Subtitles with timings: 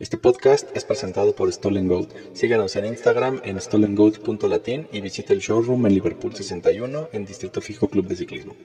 [0.00, 2.08] Este podcast es presentado por Stolen Goat.
[2.32, 7.86] Síganos en Instagram en stolengoat.latin y visite el showroom en Liverpool 61 en Distrito Fijo
[7.86, 8.56] Club de Ciclismo.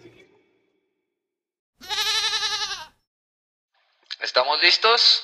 [4.21, 5.23] ¿Estamos listos?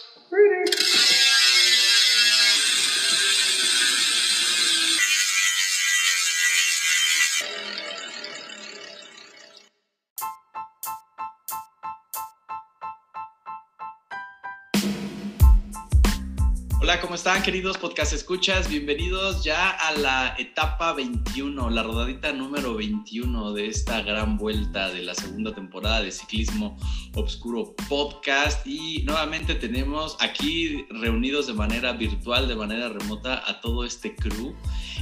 [17.01, 18.69] ¿Cómo están queridos podcast escuchas?
[18.69, 25.01] Bienvenidos ya a la etapa 21, la rodadita número 21 de esta gran vuelta de
[25.01, 26.77] la segunda temporada de Ciclismo
[27.15, 28.67] Obscuro Podcast.
[28.67, 34.55] Y nuevamente tenemos aquí reunidos de manera virtual, de manera remota, a todo este crew.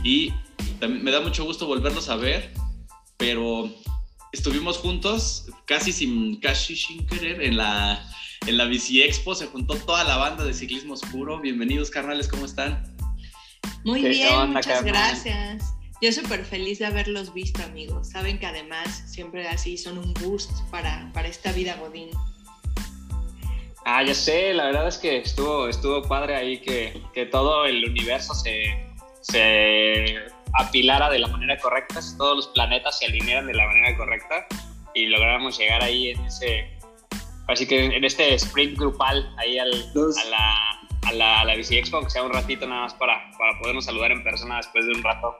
[0.03, 0.31] Y
[0.81, 2.53] me da mucho gusto volverlos a ver,
[3.17, 3.69] pero
[4.31, 8.05] estuvimos juntos casi sin, casi sin querer en la
[8.47, 11.39] en la Bici Expo se juntó toda la banda de ciclismo oscuro.
[11.39, 12.95] Bienvenidos, carnales, ¿cómo están?
[13.83, 15.75] Muy bien, muchas gracias.
[16.01, 18.09] Yo súper feliz de haberlos visto, amigos.
[18.09, 22.09] Saben que además siempre así son un boost para, para esta vida godín.
[23.85, 27.83] Ah, ya sé, la verdad es que estuvo, estuvo padre ahí que, que todo el
[27.89, 28.87] universo se,
[29.21, 30.15] se
[30.53, 34.47] apilara de la manera correcta, todos los planetas se alinearan de la manera correcta
[34.93, 36.79] y lográramos llegar ahí en ese
[37.49, 41.77] Así que en este sprint grupal ahí al, a, la, a, la, a la Bici
[41.77, 44.91] Expo, que sea un ratito nada más para, para podernos saludar en persona después de
[44.91, 45.35] un rato.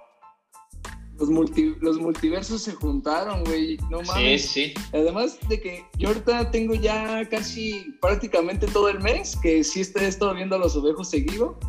[1.19, 1.29] Los,
[1.81, 3.77] los multiversos se juntaron, güey.
[3.91, 4.49] No mames.
[4.49, 4.73] Sí, sí.
[4.91, 10.07] Además de que yo ahorita tengo ya casi prácticamente todo el mes que sí he
[10.07, 11.59] estado viendo a los ovejos seguido.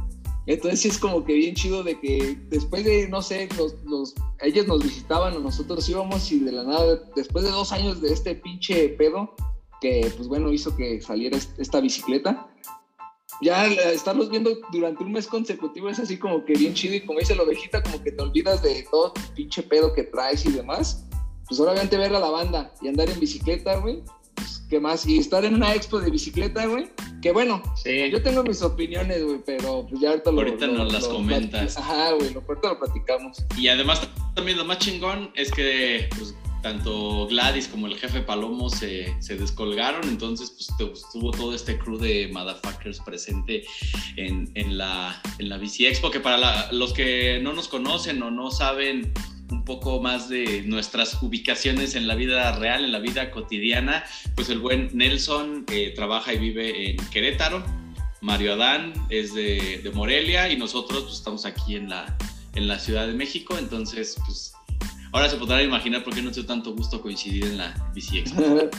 [0.51, 4.17] Entonces sí es como que bien chido de que después de, no sé, los, los,
[4.41, 8.12] ellos nos visitaban o nosotros íbamos y de la nada, después de dos años de
[8.12, 9.33] este pinche pedo,
[9.81, 12.48] que pues bueno hizo que saliera esta bicicleta.
[13.41, 17.20] Ya estarlos viendo durante un mes consecutivo es así como que bien chido y como
[17.20, 21.07] dice la ovejita, como que te olvidas de todo pinche pedo que traes y demás.
[21.47, 24.03] Pues obviamente ver a la banda y andar en bicicleta, güey.
[24.40, 25.06] Pues, ¿Qué más?
[25.06, 26.89] Y estar en una expo de bicicleta, güey.
[27.23, 31.06] Que bueno, yo tengo mis opiniones, güey, pero pues ya ahorita lo Ahorita nos las
[31.06, 31.77] comentas.
[31.77, 33.45] Ajá, güey, lo, ahorita lo platicamos.
[33.58, 38.70] Y además también lo más chingón es que pues, tanto Gladys como el jefe Palomo
[38.70, 40.68] se, se descolgaron, entonces pues
[41.05, 43.64] estuvo todo este crew de motherfuckers presente
[44.17, 48.30] en, en, la, en la Bici Expo, que para los que no nos conocen o
[48.30, 49.12] no saben
[49.50, 54.48] un poco más de nuestras ubicaciones en la vida real, en la vida cotidiana, pues
[54.48, 57.64] el buen Nelson eh, trabaja y vive en Querétaro,
[58.20, 62.16] Mario Adán es de, de Morelia y nosotros pues estamos aquí en la,
[62.55, 64.52] en la Ciudad de México, entonces pues
[65.12, 68.42] Ahora se podrán imaginar por qué no tengo tanto gusto coincidir en la Bici Expo.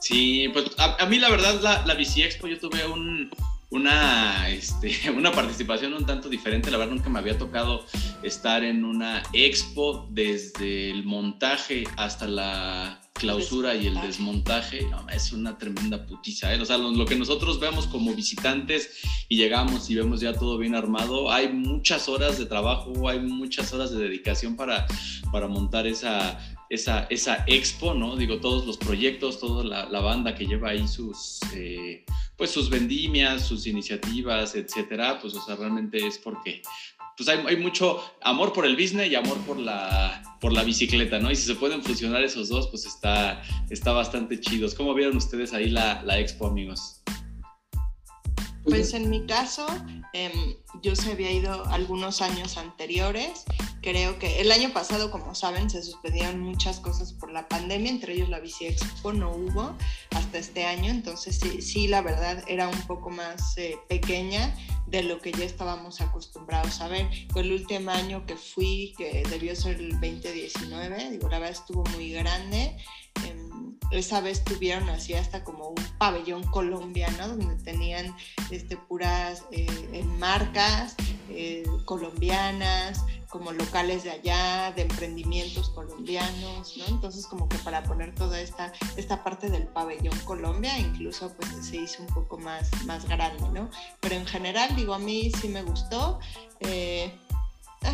[0.00, 3.30] Sí, pues a, mí la verdad la, la Bici Expo yo tuve un,
[3.70, 6.70] una, este, una participación un tanto diferente.
[6.70, 7.84] La verdad nunca me había tocado
[8.22, 15.58] estar en una expo desde el montaje hasta la clausura y el desmontaje, es una
[15.58, 16.54] tremenda putiza.
[16.54, 16.60] ¿eh?
[16.60, 20.74] O sea, lo, que nosotros vemos como visitantes y llegamos y vemos ya todo bien
[20.74, 24.86] armado, hay muchas horas de trabajo, hay muchas horas de dedicación para,
[25.32, 26.38] para montar esa,
[26.70, 28.16] esa, esa expo, ¿no?
[28.16, 32.04] Digo, todos los proyectos, toda la, banda que lleva ahí sus, eh,
[32.36, 36.62] pues sus vendimias, sus iniciativas, etcétera, pues, o sea, realmente es porque
[37.16, 41.18] pues hay, hay, mucho amor por el business y amor por la, por la bicicleta,
[41.18, 41.32] ¿no?
[41.32, 44.74] Y si se pueden fusionar esos dos, pues está, está bastante chidos.
[44.74, 47.02] ¿Cómo vieron ustedes ahí la, la expo, amigos?
[48.68, 49.66] Pues en mi caso,
[50.12, 53.44] em, yo se había ido algunos años anteriores.
[53.80, 58.14] Creo que el año pasado, como saben, se suspendieron muchas cosas por la pandemia, entre
[58.14, 59.74] ellos la Bici Expo no hubo
[60.10, 64.54] hasta este año, entonces sí, sí la verdad era un poco más eh, pequeña
[64.86, 67.08] de lo que ya estábamos acostumbrados a ver.
[67.30, 71.84] Fue el último año que fui, que debió ser el 2019, digo, la verdad estuvo
[71.94, 72.76] muy grande.
[73.26, 73.47] Em,
[73.90, 78.14] esa vez tuvieron así hasta como un pabellón colombiano donde tenían
[78.50, 80.94] este, puras eh, marcas
[81.30, 86.86] eh, colombianas, como locales de allá, de emprendimientos colombianos, ¿no?
[86.86, 91.76] Entonces como que para poner toda esta, esta parte del pabellón Colombia, incluso pues se
[91.76, 93.70] hizo un poco más, más grande, ¿no?
[94.00, 96.18] Pero en general, digo, a mí sí me gustó.
[96.60, 97.12] Eh,
[97.82, 97.92] ah,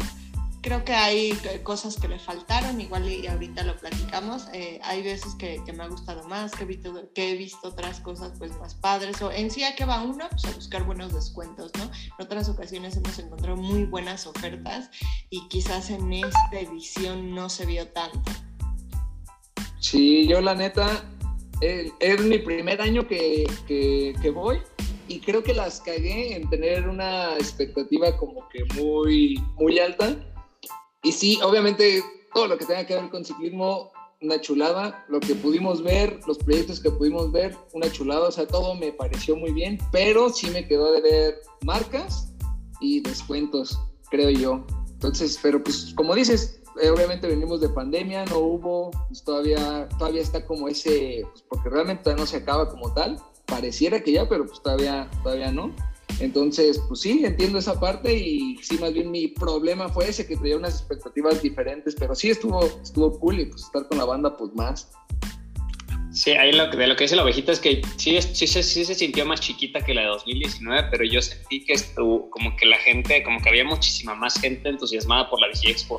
[0.65, 4.47] creo que hay cosas que le faltaron, igual y ahorita lo platicamos.
[4.55, 8.01] Eh, hay veces que, me ha gustado más, que he, visto, que he visto otras
[8.01, 9.21] cosas pues más padres.
[9.21, 11.85] O en sí a qué va uno, pues a buscar buenos descuentos, ¿no?
[11.85, 14.91] En otras ocasiones hemos encontrado muy buenas ofertas
[15.29, 18.33] y quizás en esta edición no se vio tanto.
[19.81, 21.05] Sí, yo la neta,
[21.61, 24.63] es mi primer año que, que, que voy
[25.09, 30.17] y creo que las cagué en tener una expectativa como que muy, muy alta.
[31.05, 32.03] Y sí, obviamente
[32.33, 35.05] todo lo que tenga que ver con ciclismo, una chulada.
[35.09, 38.29] Lo que pudimos ver, los proyectos que pudimos ver, una chulada.
[38.29, 42.33] O sea, todo me pareció muy bien, pero sí me quedó de ver marcas
[42.81, 43.79] y descuentos,
[44.11, 44.65] creo yo.
[44.91, 50.23] Entonces, pero pues como dices, eh, obviamente venimos de pandemia, no hubo, pues todavía, todavía
[50.23, 54.47] está como ese, pues porque realmente no se acaba como tal, pareciera que ya, pero
[54.47, 55.75] pues todavía, todavía no.
[56.21, 60.37] Entonces, pues sí, entiendo esa parte y sí, más bien mi problema fue ese, que
[60.37, 64.37] tenía unas expectativas diferentes, pero sí estuvo, estuvo cool y pues estar con la banda,
[64.37, 64.91] pues más.
[66.13, 68.85] Sí, ahí lo, de lo que dice la ovejita es que sí, sí, sí, sí,
[68.85, 72.67] se sintió más chiquita que la de 2019, pero yo sentí que estuvo, como que
[72.67, 75.99] la gente, como que había muchísima más gente entusiasmada por la Bici Expo.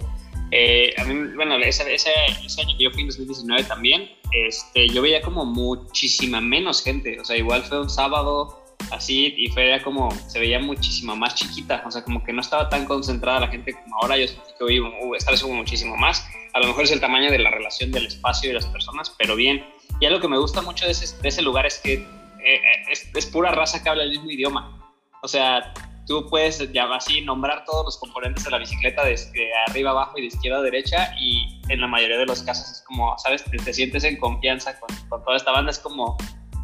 [0.51, 2.11] Eh, a mí, bueno, ese, ese,
[2.45, 7.19] ese, año que yo fui en 2019 también, este, yo veía como muchísima menos gente,
[7.19, 11.35] o sea, igual fue un sábado así y fue ya como, se veía muchísima más
[11.35, 14.51] chiquita, o sea, como que no estaba tan concentrada la gente como ahora, yo sentí
[14.57, 17.51] que hoy uh, vez hubo muchísimo más, a lo mejor es el tamaño de la
[17.51, 19.65] relación del espacio y las personas, pero bien,
[19.99, 22.61] y algo que me gusta mucho de ese, lugar es que eh,
[22.91, 25.73] es, es pura raza que habla el mismo idioma, o sea,
[26.05, 30.21] tú puedes ya así nombrar todos los componentes de la bicicleta desde arriba abajo y
[30.21, 33.43] de izquierda a derecha y en la mayoría de los casos es como, ¿sabes?
[33.43, 36.17] Te, sientes en confianza con, con, toda esta banda, es como,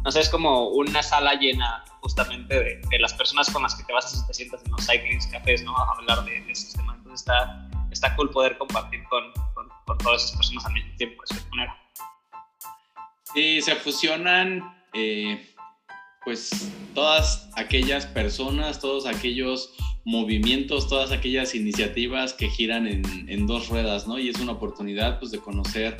[0.04, 3.92] no sé, es como una sala llena justamente de, las personas con las que te
[3.92, 5.76] vas a te sientas en los cycling cafés, ¿no?
[5.76, 6.96] A hablar de, de estos temas.
[6.98, 11.50] Entonces está, está cool poder compartir con, con, todas esas personas al mismo tiempo, de
[11.50, 11.76] manera.
[13.34, 14.82] Sí, se fusionan...
[14.94, 15.48] Eh
[16.24, 23.68] pues todas aquellas personas, todos aquellos movimientos, todas aquellas iniciativas que giran en, en, dos
[23.68, 24.18] ruedas, ¿no?
[24.18, 25.96] Y es una oportunidad, pues, de conocer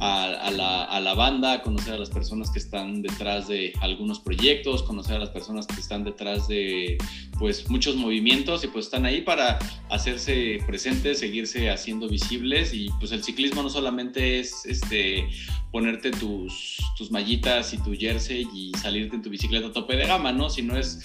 [0.00, 4.82] a, la, a, la, banda, conocer a las personas que están detrás de algunos proyectos,
[4.82, 6.98] conocer a las personas que están detrás de,
[7.38, 9.58] pues, muchos movimientos y pues están ahí para
[9.88, 15.28] hacerse presentes, seguirse haciendo visibles y pues el ciclismo no solamente es, este,
[15.70, 20.06] ponerte tus, tus mallitas y tu jersey y salirte en tu bicicleta a tope de
[20.06, 20.48] gama, ¿no?
[20.48, 21.04] Sino es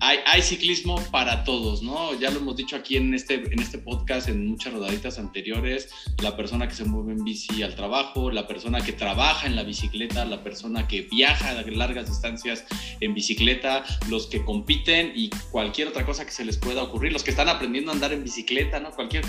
[0.00, 2.18] hay, ciclismo para todos, ¿no?
[2.18, 5.88] Ya lo hemos dicho aquí en este, en este podcast, en muchas rodaditas anteriores,
[6.22, 9.62] la persona que se mueve en bici al trabajo, la persona que trabaja en la
[9.62, 12.64] bicicleta, la persona que viaja a largas distancias
[13.00, 17.22] en bicicleta, los que compiten y cualquier otra cosa que se les pueda ocurrir, los
[17.22, 18.90] que están aprendiendo a andar en bicicleta, ¿no?
[18.90, 19.24] Cualquier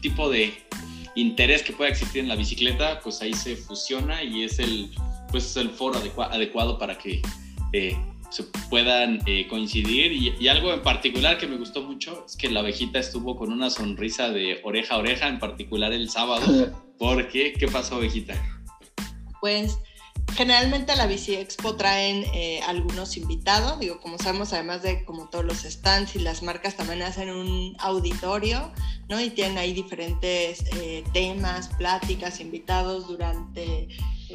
[0.00, 0.54] tipo de
[1.16, 4.90] interés que pueda existir en la bicicleta, pues ahí se fusiona y es el,
[5.30, 7.20] pues, el foro adecua adecuado para que...
[7.72, 7.96] Eh,
[8.34, 10.12] se puedan eh, coincidir.
[10.12, 13.52] Y, y, algo en particular que me gustó mucho es que la abejita estuvo con
[13.52, 16.72] una sonrisa de oreja a oreja, en particular el sábado.
[16.98, 17.52] ¿Por qué?
[17.52, 18.34] ¿Qué pasó, abejita?
[19.40, 19.78] Pues
[20.32, 25.28] generalmente a la Bici Expo traen eh, algunos invitados, digo, como sabemos, además de como
[25.28, 28.72] todos los stands y las marcas también hacen un auditorio,
[29.08, 29.20] ¿no?
[29.20, 33.88] Y tienen ahí diferentes eh, temas, pláticas, invitados durante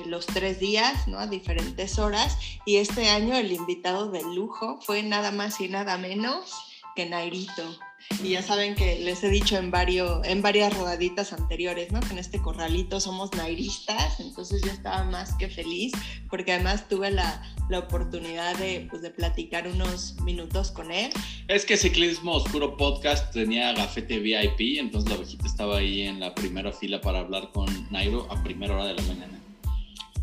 [0.06, 1.20] los tres días, ¿no?
[1.20, 2.38] A diferentes horas.
[2.66, 6.54] Y este año el invitado de lujo fue nada más y nada menos
[6.96, 7.89] que Nairito.
[8.24, 12.02] Y ya saben que les he dicho en, varios, en varias rodaditas anteriores, ¿no?
[12.02, 15.94] Que en este corralito somos nairistas, entonces yo estaba más que feliz,
[16.30, 21.12] porque además tuve la, la oportunidad de, pues, de platicar unos minutos con él.
[21.48, 26.36] Es que Ciclismo Oscuro Podcast tenía gafete VIP, entonces la ovejita estaba ahí en la
[26.36, 29.39] primera fila para hablar con Nairo a primera hora de la mañana.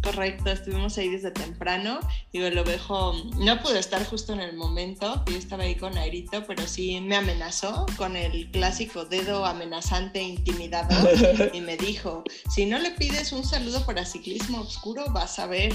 [0.02, 2.00] Correcto, estuvimos ahí desde temprano.
[2.32, 6.44] Digo, el ovejo no pudo estar justo en el momento, yo estaba ahí con Airito,
[6.46, 12.78] pero sí me amenazó con el clásico dedo amenazante intimidador y me dijo, si no
[12.78, 15.72] le pides un saludo para ciclismo oscuro, vas a ver.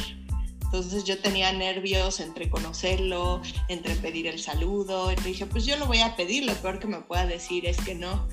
[0.64, 5.12] Entonces yo tenía nervios entre conocerlo, entre pedir el saludo.
[5.12, 7.76] Y dije, pues yo lo voy a pedir, lo peor que me pueda decir es
[7.78, 8.26] que no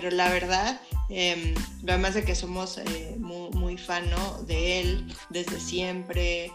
[0.00, 4.44] pero la verdad, eh, además de que somos eh, muy, muy fan ¿no?
[4.44, 6.52] de él desde siempre,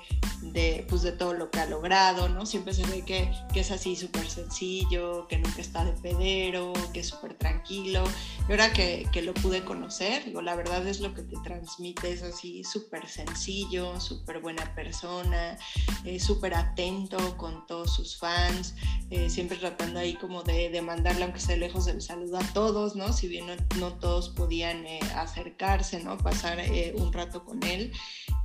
[0.52, 2.46] de, pues, de todo lo que ha logrado, ¿no?
[2.46, 7.00] Siempre se ve que, que es así súper sencillo, que nunca está de pedero, que
[7.00, 8.04] es súper tranquilo.
[8.48, 12.12] Y ahora que, que, lo pude conocer, digo, la verdad es lo que te transmite,
[12.12, 15.58] es así súper sencillo, súper buena persona,
[16.04, 18.76] eh, súper atento con todos sus fans,
[19.10, 22.96] eh, siempre tratando ahí como de, de, mandarle, aunque esté lejos del saludo a todos,
[22.96, 23.14] ¿no?
[23.14, 26.18] Si bien no, no todos podían eh, acercarse, ¿no?
[26.18, 26.60] Pasar
[26.96, 27.92] un rato con él.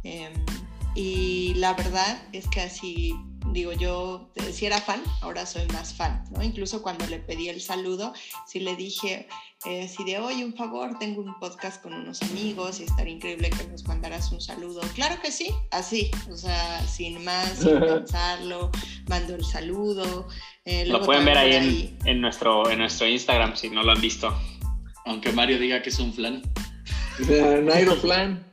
[0.03, 0.33] Em,
[0.95, 3.15] y la verdad es que así
[3.53, 6.43] digo, yo eh, si era fan, ahora soy más fan, ¿no?
[6.43, 8.13] Incluso cuando le pedí el saludo,
[8.47, 9.29] sí le dije,
[9.65, 13.51] eh, si de hoy un favor, tengo un podcast con unos amigos y estaría increíble
[13.51, 14.81] que nos mandaras un saludo.
[14.95, 18.71] Claro que sí, así, o sea, sin más, sin pensarlo,
[19.09, 20.29] mando el saludo.
[20.65, 24.35] Eh, lo pueden ver ahí, En, nuestro, en nuestro Instagram si no lo han visto.
[25.09, 26.43] Aunque Mario diga que es un flan.
[27.65, 28.47] Nairo flan.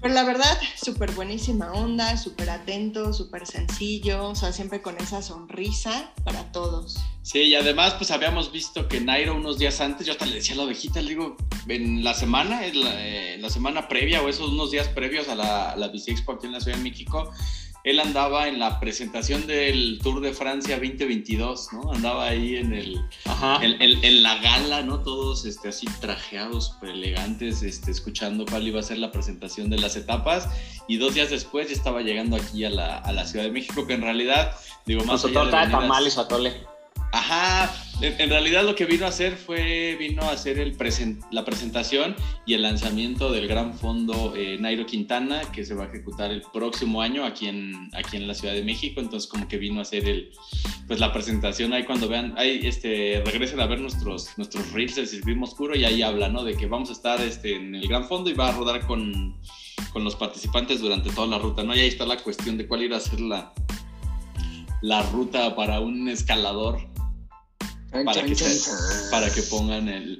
[0.00, 5.22] Pero la verdad, súper buenísima onda, súper atento, súper sencillo, o sea, siempre con esa
[5.22, 6.98] sonrisa para todos.
[7.22, 10.54] Sí, y además, pues habíamos visto que Nairo unos días antes, yo hasta le decía
[10.54, 14.28] a la ovejita, le digo, en la semana, en la, eh, la semana previa o
[14.28, 17.32] esos unos días previos a la, la Bici Expo aquí en la Ciudad de México,
[17.84, 21.92] él andaba en la presentación del Tour de Francia 2022, ¿no?
[21.92, 23.00] Andaba ahí en el
[23.62, 25.00] En, la gala, ¿no?
[25.00, 29.96] Todos este, así trajeados, elegantes, este, escuchando cuál iba a ser la presentación de las
[29.96, 30.48] etapas.
[30.88, 33.86] Y dos días después ya estaba llegando aquí a la, a la Ciudad de México,
[33.86, 34.52] que en realidad,
[34.84, 36.52] digo, más allá de, tamales o atole.
[37.12, 40.74] Ajá, en, realidad lo que vino a hacer fue, vino a hacer
[41.30, 42.14] la presentación
[42.46, 46.42] y el lanzamiento del gran fondo eh, Nairo Quintana, que se va a ejecutar el
[46.52, 49.82] próximo año aquí en, aquí en la Ciudad de México, entonces como que vino a
[49.82, 50.30] hacer el,
[50.86, 55.08] pues la presentación ahí cuando vean, ahí este, regresen a ver nuestros, nuestros reels del
[55.08, 56.44] Circuito Oscuro y ahí habla, ¿no?
[56.44, 59.36] De que vamos a estar este, en el gran fondo y va a rodar con,
[59.92, 61.74] con los participantes durante toda la ruta, ¿no?
[61.74, 63.52] Y ahí está la cuestión de cuál irá a ser la,
[64.82, 66.78] la ruta para un escalador
[67.90, 68.36] para, que
[69.10, 70.18] para que pongan el...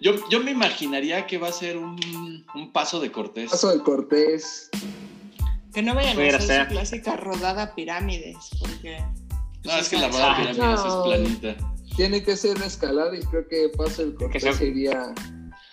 [0.00, 3.50] Yo, yo, me imaginaría que va a ser un, un paso de Cortés.
[3.50, 4.70] Paso de Cortés.
[5.72, 8.98] Que no vayan a hacer su clásica rodada pirámides, porque...
[9.64, 11.56] No, es que la rodada pirámides es planita.
[11.96, 15.14] Tiene que ser escalada y creo que paso de Cortés sería...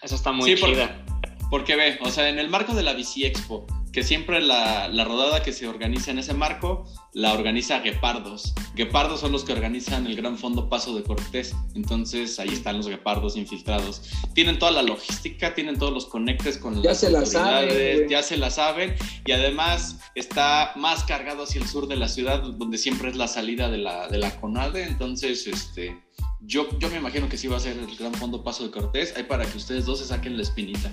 [0.01, 1.03] Eso está muy sí, chida.
[1.49, 5.05] porque ve, o sea, en el marco de la Bici Expo, que siempre la, la,
[5.05, 6.83] rodada que se organiza en ese marco
[7.13, 8.53] la organiza Guepardos.
[8.75, 11.55] Guepardos son los que organizan el Gran Fondo Paso de Cortés.
[11.75, 14.01] Entonces ahí están los Guepardos infiltrados.
[14.33, 18.21] Tienen toda la logística, tienen todos los conectes con ya las se autoridades, saben, ya
[18.21, 18.95] se la saben.
[19.25, 23.29] Y además está más cargado hacia el sur de la ciudad, donde siempre es la
[23.29, 24.83] salida de la, de la CONADE.
[24.83, 26.03] Entonces, este,
[26.41, 29.13] yo, yo me imagino que sí va a ser el Gran Fondo Paso de Cortés.
[29.15, 30.91] Ahí para que ustedes dos se saquen la espinita.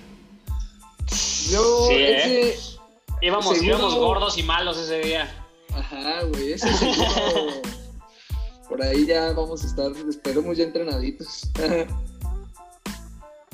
[1.50, 2.54] Yo, ¿eh?
[3.22, 5.32] Íbamos, íbamos gordos y malos ese día.
[5.72, 7.62] Ajá, güey, ese seguro.
[8.68, 11.50] Por ahí ya vamos a estar, esperemos ya entrenaditos.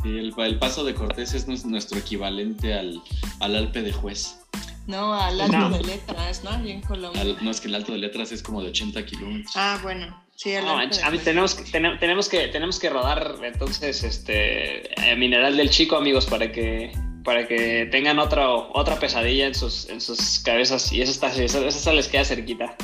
[0.05, 3.03] Sí, el, el, paso de Cortés es nuestro equivalente al,
[3.41, 4.39] al Alpe de Juez.
[4.87, 6.57] No, al Alto de Letras, ¿no?
[6.63, 7.25] Bien Colombia.
[7.43, 9.57] no, es que el Alto de Letras es como de 80 kilómetros.
[9.57, 10.23] Ah, bueno.
[10.37, 11.65] Sí, el no, a mí tenemos, que,
[11.99, 16.93] tenemos, que, tenemos que rodar entonces este eh, Mineral del Chico, amigos, para que
[17.25, 21.67] para que tengan otra, otra pesadilla en sus, en sus cabezas y eso está, eso,
[21.67, 22.77] eso les queda cerquita.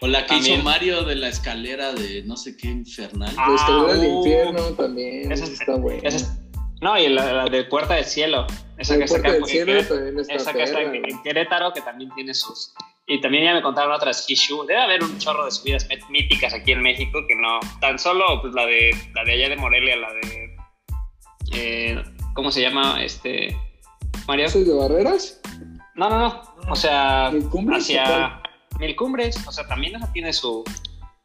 [0.00, 3.34] O la que hizo Mario de la escalera de no sé qué infernal.
[3.34, 5.32] la escalera del uh, infierno también.
[5.32, 6.02] Esa está buena.
[6.82, 8.46] no, y la, de Puerta del Cielo.
[8.76, 12.74] Esa que está en, esa que está en, Querétaro, que también tiene sus.
[13.06, 14.66] Y también ya me contaron otras Kishu.
[14.66, 17.60] Debe haber un chorro de subidas míticas aquí en México que no.
[17.80, 20.56] Tan solo pues, la de la de allá de Morelia, la de.
[21.52, 22.02] Eh,
[22.34, 23.02] ¿Cómo se llama?
[23.02, 23.56] Este.
[24.26, 24.48] Mario.
[24.48, 25.40] ¿Soy de barreras?
[25.94, 26.42] No, no, no.
[26.68, 28.40] O sea, hacia
[28.78, 29.36] Mil Cumbres.
[29.46, 30.64] O sea, también esa tiene su.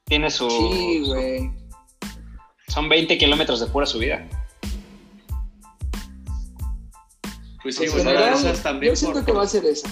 [0.06, 0.50] Tiene su.
[0.50, 1.52] Sí, güey.
[2.68, 4.28] Son 20 kilómetros de pura subida.
[7.64, 8.94] Pues sí, pues esas también.
[8.94, 9.90] Yo siento que va a ser esa.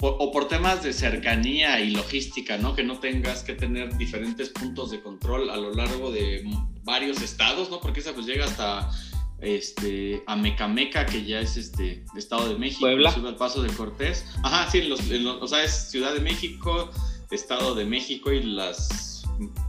[0.00, 2.74] o por temas de cercanía y logística, ¿no?
[2.74, 6.44] Que no tengas que tener diferentes puntos de control a lo largo de
[6.82, 7.80] varios estados, ¿no?
[7.80, 8.90] Porque esa pues llega hasta
[9.40, 13.12] este, a Mecameca, que ya es este, Estado de México, Puebla.
[13.12, 14.24] Ciudad Paso de Cortés.
[14.42, 16.90] Ajá, sí, los, o sea, es Ciudad de México,
[17.30, 19.24] Estado de México y las,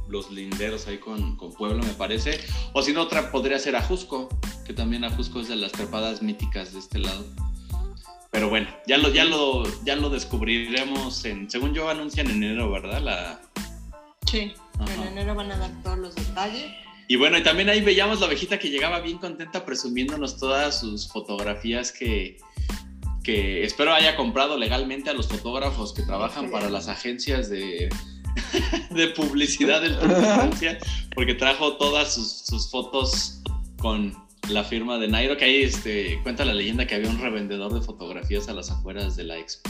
[0.07, 2.39] los linderos ahí con, con Puebla, me parece.
[2.73, 4.29] O si no, otra podría ser Ajusco,
[4.65, 7.25] que también Ajusco es de las trepadas míticas de este lado.
[8.31, 12.71] Pero bueno, ya lo, ya lo, ya lo descubriremos en, según yo anuncian en enero,
[12.71, 13.01] ¿verdad?
[13.01, 13.41] La...
[14.27, 16.71] Sí, en enero van a dar todos los detalles.
[17.09, 21.11] Y bueno, y también ahí veíamos la ovejita que llegaba bien contenta presumiéndonos todas sus
[21.11, 22.37] fotografías que,
[23.23, 27.89] que espero haya comprado legalmente a los fotógrafos que trabajan para las agencias de,
[28.91, 30.77] de publicidad del Tour de Francia,
[31.15, 33.41] porque trajo todas sus, fotos
[33.79, 34.13] con
[34.47, 37.81] la firma de Nairo, que ahí este, cuenta la leyenda que había un revendedor de
[37.81, 39.67] fotografías a las afueras de la expo.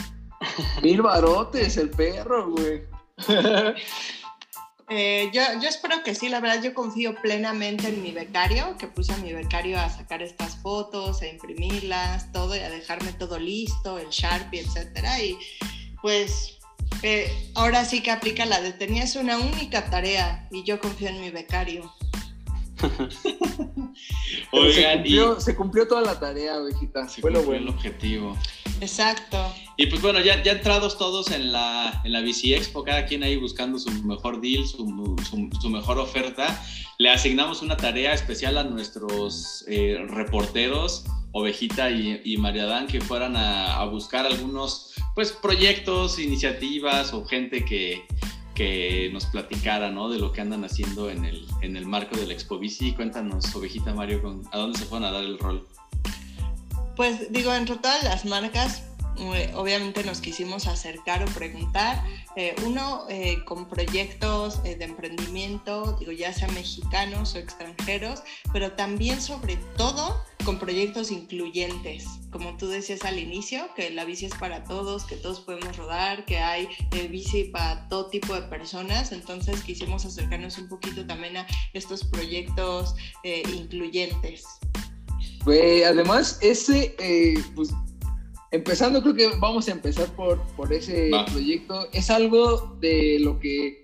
[0.82, 2.82] Mil barotes, el perro, güey.
[4.90, 8.88] Eh, yo, yo, espero que sí, la verdad yo confío plenamente en mi becario, que
[8.88, 13.38] puse a mi becario a sacar estas fotos, a imprimirlas, todo y a dejarme todo
[13.38, 15.20] listo, el Sharpie, etcétera.
[15.20, 15.38] Y
[16.02, 16.56] pues
[17.02, 21.20] Eh, ahora sí que aplica la de tenías una única tarea y yo confío en
[21.20, 21.90] mi becario.
[24.52, 25.04] Oigan,
[25.40, 27.08] se, cumplió, toda la tarea, ovejita.
[27.08, 28.36] Se Fue el objetivo.
[28.80, 29.38] Exacto.
[29.76, 33.22] Y pues bueno, ya, ya entrados todos en la, en la Bici Expo, cada quien
[33.22, 35.16] ahí buscando su mejor deal, su,
[35.60, 36.62] su, mejor oferta,
[36.98, 43.36] le asignamos una tarea especial a nuestros eh, reporteros, Ovejita y, y Mariadán, que fueran
[43.36, 48.04] a, a buscar algunos pues proyectos, iniciativas o gente que,
[48.60, 50.10] que nos platicara, ¿no?
[50.10, 52.92] De lo que andan haciendo en el, en el marco del Expo Bici.
[52.92, 55.66] Cuéntanos, ovejita Mario, ¿a dónde se fueron a dar el rol?
[56.94, 58.82] Pues digo, entre todas las marcas,
[59.54, 62.02] obviamente nos quisimos acercar o preguntar,
[62.36, 69.20] eh, uno eh, con proyectos de emprendimiento, digo, ya sea mexicanos o extranjeros, pero también
[69.20, 74.64] sobre todo con proyectos incluyentes, como tú decías al inicio, que la bici es para
[74.64, 76.68] todos, que todos podemos rodar, que hay
[77.10, 82.94] bici para todo tipo de personas, entonces quisimos acercarnos un poquito también a estos proyectos
[83.24, 84.44] incluyentes.
[85.84, 86.94] además, ese,
[87.54, 87.70] pues
[88.50, 91.88] empezando, creo que vamos a empezar por, por ese proyecto.
[91.92, 93.82] Es algo de lo que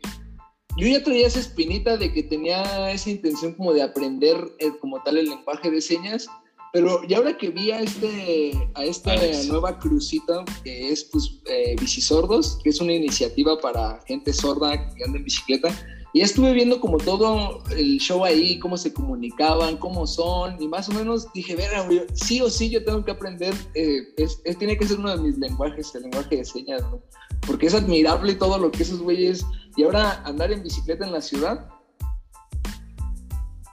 [0.76, 5.02] yo ya traía esa espinita de que tenía esa intención como de aprender eh, como
[5.02, 6.28] tal el lenguaje de señas,
[6.72, 9.14] pero ya ahora que vi a, este, a esta
[9.48, 15.04] nueva crucita que es pues eh, Bicisordos, que es una iniciativa para gente sorda que
[15.04, 15.68] anda en bicicleta,
[16.16, 20.88] y estuve viendo como todo el show ahí, cómo se comunicaban, cómo son, y más
[20.88, 21.68] o menos dije, ver,
[22.14, 25.36] sí o sí yo tengo que aprender, eh, es, tiene que ser uno de mis
[25.36, 27.02] lenguajes, el lenguaje de señas, ¿no?
[27.46, 29.44] Porque es admirable todo lo que esos güeyes,
[29.76, 31.68] y ahora andar en bicicleta en la ciudad.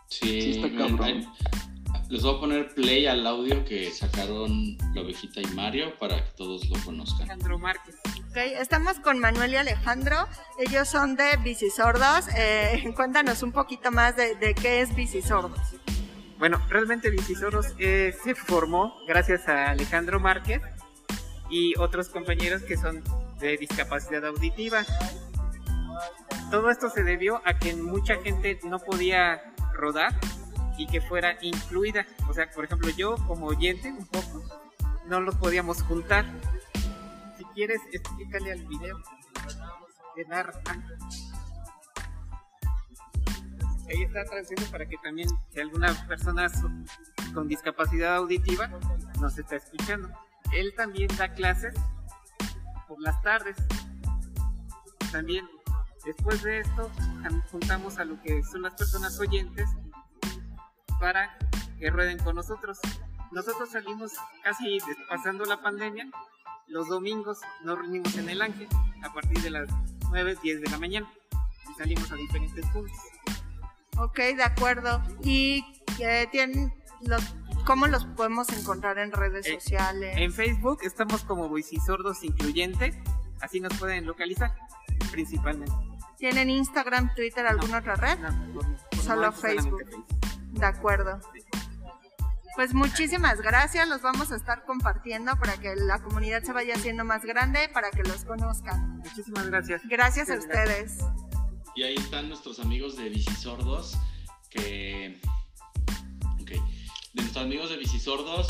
[0.10, 1.26] Sí, está cabrón
[2.14, 6.30] les voy a poner play al audio que sacaron la ovejita y Mario para que
[6.38, 7.22] todos lo conozcan.
[7.22, 7.96] Alejandro Márquez.
[8.36, 10.28] Estamos con Manuel y Alejandro.
[10.58, 12.26] Ellos son de Bicisordos.
[12.36, 15.76] Eh, cuéntanos un poquito más de, qué es Bicisordos.
[16.40, 20.64] Bueno, realmente Bicisordos eh, se formó gracias a Alejandro Márquez
[21.48, 23.04] y otros compañeros que son
[23.40, 24.84] de discapacidad auditiva.
[26.50, 30.12] Todo esto se debió a que mucha gente no podía rodar
[30.80, 32.08] y que fuera incluida.
[32.28, 34.44] O sea, por ejemplo, yo como oyente un poco,
[35.06, 36.26] no los podíamos juntar.
[37.54, 38.98] Quieres, explícale al video
[40.16, 40.60] de narra.
[43.90, 46.48] Ahí está traduciendo para que también, si alguna persona
[47.34, 48.70] con discapacidad auditiva
[49.20, 50.10] nos está escuchando.
[50.52, 51.74] Él también da clases
[52.88, 53.58] por las tardes.
[55.12, 55.48] También,
[56.06, 56.92] después de esto,
[57.52, 59.70] juntamos a lo que son las personas oyentes
[61.00, 61.38] para
[61.80, 62.80] que rueden con nosotros.
[63.32, 64.12] Nosotros salimos
[64.44, 66.10] casi pasando la pandemia,
[66.68, 68.68] los domingos nos reunimos en el Ángel
[69.04, 69.70] a partir de las
[70.10, 71.12] 9, 10 de la mañana
[71.70, 72.98] y salimos a diferentes puntos.
[73.98, 75.02] Ok, de acuerdo.
[75.24, 75.66] ¿Y
[76.00, 77.22] eh, tienen los,
[77.66, 80.16] cómo los podemos encontrar en redes eh, sociales?
[80.18, 81.50] En Facebook estamos como
[81.86, 82.94] Sordos Incluyente,
[83.42, 84.56] así nos pueden localizar
[85.12, 85.74] principalmente.
[86.18, 88.18] ¿Tienen Instagram, Twitter, alguna otra red?
[89.04, 89.84] Solo Facebook.
[90.52, 91.20] De acuerdo.
[92.56, 97.04] Pues muchísimas gracias, los vamos a estar compartiendo para que la comunidad se vaya haciendo
[97.04, 99.00] más grande, para que los conozcan.
[99.00, 99.82] Muchísimas gracias.
[99.86, 101.00] Gracias a ustedes.
[101.76, 103.98] Y ahí están nuestros amigos de Bicisordos,
[104.52, 105.20] que...
[106.42, 108.46] Ok, de nuestros amigos de Bicisordos,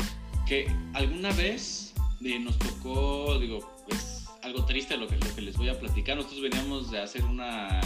[0.46, 5.56] que alguna vez eh, nos tocó, digo, pues algo triste lo que, lo que les
[5.56, 6.16] voy a platicar.
[6.18, 7.80] Nosotros veníamos de hacer una,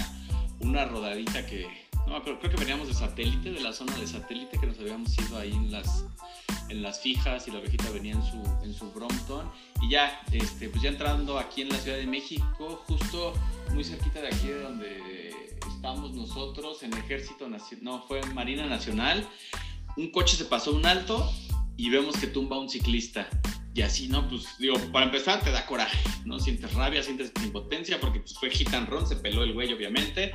[0.59, 4.59] una rodadita que no, creo, creo que veníamos de satélite, de la zona de satélite,
[4.59, 6.05] que nos habíamos ido ahí en las,
[6.69, 9.51] en las fijas y la ovejita venía en su, en su Brompton.
[9.83, 13.35] Y ya, este, pues ya entrando aquí en la Ciudad de México, justo
[13.73, 18.67] muy cerquita de aquí de donde estamos nosotros, en Ejército Nacional, no, fue en Marina
[18.67, 19.27] Nacional,
[19.97, 21.31] un coche se pasó un alto
[21.77, 23.29] y vemos que tumba un ciclista.
[23.79, 24.29] Y así, ¿no?
[24.29, 26.41] Pues digo, para empezar te da coraje, ¿no?
[26.41, 30.33] Sientes rabia, sientes impotencia, porque pues, fue hit and run, se peló el güey, obviamente.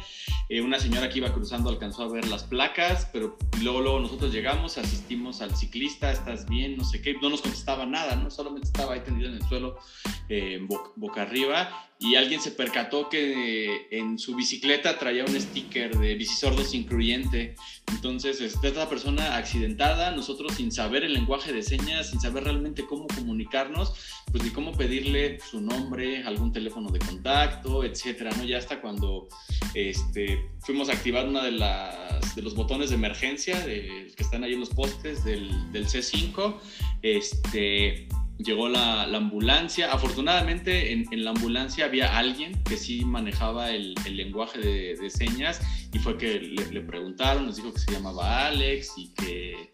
[0.47, 4.31] Eh, una señora que iba cruzando alcanzó a ver las placas, pero luego, luego nosotros
[4.31, 6.77] llegamos, asistimos al ciclista, ¿estás bien?
[6.77, 8.31] No sé qué, no nos contestaba nada, ¿no?
[8.31, 9.77] Solamente estaba ahí tendido en el suelo,
[10.29, 16.15] eh, boca arriba, y alguien se percató que en su bicicleta traía un sticker de
[16.15, 17.55] bicisordos incluyente.
[17.93, 23.07] Entonces, esta persona accidentada, nosotros sin saber el lenguaje de señas, sin saber realmente cómo
[23.33, 23.93] comunicarnos,
[24.31, 28.43] pues ni cómo pedirle su nombre, algún teléfono de contacto, etcétera, ¿no?
[28.43, 29.27] Ya hasta cuando
[29.73, 34.53] este, fuimos a activar uno de, las, de los botones de emergencia que están ahí
[34.53, 36.59] en los postes del, del C5,
[37.01, 39.91] este llegó la, ambulancia.
[39.91, 45.59] Afortunadamente en, la ambulancia había alguien que sí manejaba el, lenguaje de, señas
[45.91, 49.73] y fue que le, preguntaron, nos dijo que se llamaba Alex y que,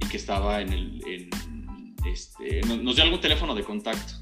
[0.00, 1.30] y que estaba en el...
[2.12, 4.14] este, nos dio algún teléfono de contacto.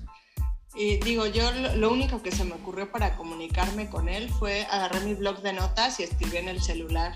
[0.77, 5.05] Y digo, yo lo único que se me ocurrió para comunicarme con él fue agarrar
[5.05, 7.15] mi blog de notas y escribir en el celular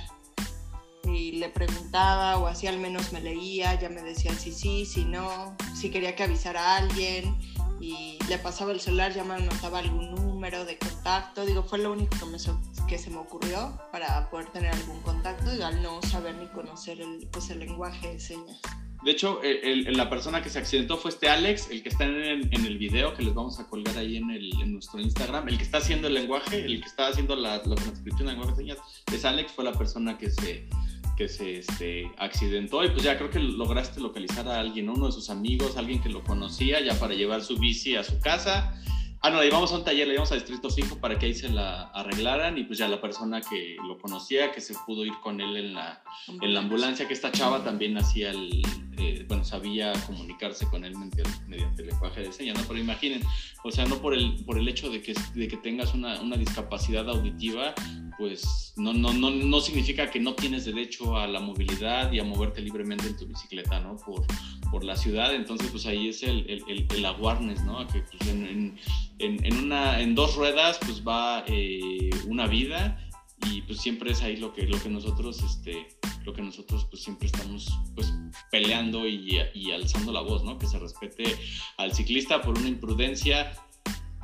[1.05, 5.05] y le preguntaba o así al menos me leía, ya me decía si sí, si
[5.05, 7.37] no, si quería que avisara a alguien
[7.81, 11.93] y le pasaba el celular, ya me anotaba algún número de contacto, digo, fue lo
[11.93, 12.39] único que, me,
[12.87, 17.01] que se me ocurrió para poder tener algún contacto y al no saber ni conocer
[17.01, 18.61] el, pues, el lenguaje de señas.
[19.05, 19.41] De hecho,
[19.87, 23.23] la persona que se accidentó fue este Alex, el que está en, el video que
[23.23, 25.49] les vamos a colgar ahí en, el, en, nuestro Instagram.
[25.49, 28.57] El que está haciendo el lenguaje, el que está haciendo la, transcripción del lenguaje de
[28.57, 28.79] señas,
[29.13, 30.69] es Alex, fue la persona que se,
[31.17, 35.13] que se este, accidentó y pues ya creo que lograste localizar a alguien, uno de
[35.13, 38.75] sus amigos, alguien que lo conocía ya para llevar su bici a su casa
[39.21, 41.35] Ah, no, la llevamos a un taller, le llevamos a Distrito Fijo para que ahí
[41.35, 45.15] se la arreglaran y pues ya la persona que lo conocía, que se pudo ir
[45.23, 46.03] con él en la,
[46.41, 48.63] en la ambulancia, que esta chava también hacía el,
[48.97, 52.65] eh, bueno, sabía comunicarse con él mediante, el lenguaje de señas, ¿no?
[52.67, 53.23] Pero imaginen,
[53.65, 56.37] o sea, no por el, por el hecho de que, de que tengas una, una
[56.37, 57.75] discapacidad auditiva,
[58.19, 62.25] pues no, no, no, no significa que no tienes derecho a la movilidad y a
[62.25, 63.97] moverte libremente en tu bicicleta, ¿no?
[63.97, 64.27] Por,
[64.71, 67.87] por la ciudad, entonces pues ahí es el, el, el, awareness, ¿no?
[67.87, 68.77] Que pues en,
[69.19, 73.05] en, una, en dos ruedas pues va eh, una vida
[73.47, 75.89] y pues siempre es ahí lo que, lo que nosotros, este,
[76.25, 78.13] lo que nosotros pues siempre estamos pues
[78.51, 80.59] peleando y, y alzando la voz, ¿no?
[80.59, 81.37] Que se respete
[81.77, 83.53] al ciclista por una imprudencia,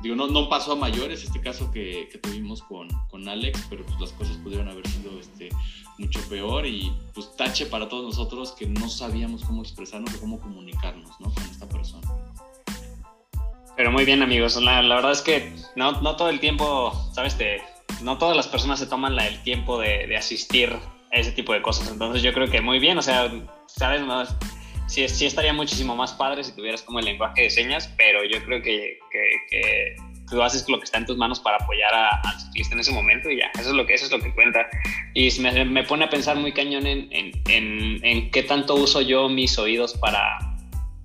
[0.01, 3.85] digo, no, no pasó a mayores este caso que, que tuvimos con, con, Alex, pero
[3.85, 5.49] pues las cosas pudieron haber sido este,
[5.97, 10.39] mucho peor y pues tache para todos nosotros que no sabíamos cómo expresarnos o cómo
[10.39, 11.33] comunicarnos ¿no?
[11.33, 12.07] con esta persona.
[13.75, 17.61] Pero muy bien amigos, la, verdad es que no, no, todo el tiempo, sabes, te,
[18.01, 20.71] no todas las personas se toman la, el tiempo de, de, asistir
[21.11, 23.29] a ese tipo de cosas, entonces yo creo que muy bien, o sea,
[23.67, 24.23] sabes, no,
[24.87, 28.43] sí, sí estaría muchísimo más padre si tuvieras como el lenguaje de señas, pero yo
[28.45, 29.95] creo que, que,
[30.29, 33.29] tú haces lo que está en tus manos para apoyar al ciclista en ese momento
[33.29, 34.67] y ya, eso es lo que, eso es lo que cuenta.
[35.13, 39.01] Y me, me pone a pensar muy cañón en, en, en, en, qué tanto uso
[39.01, 40.54] yo mis oídos para,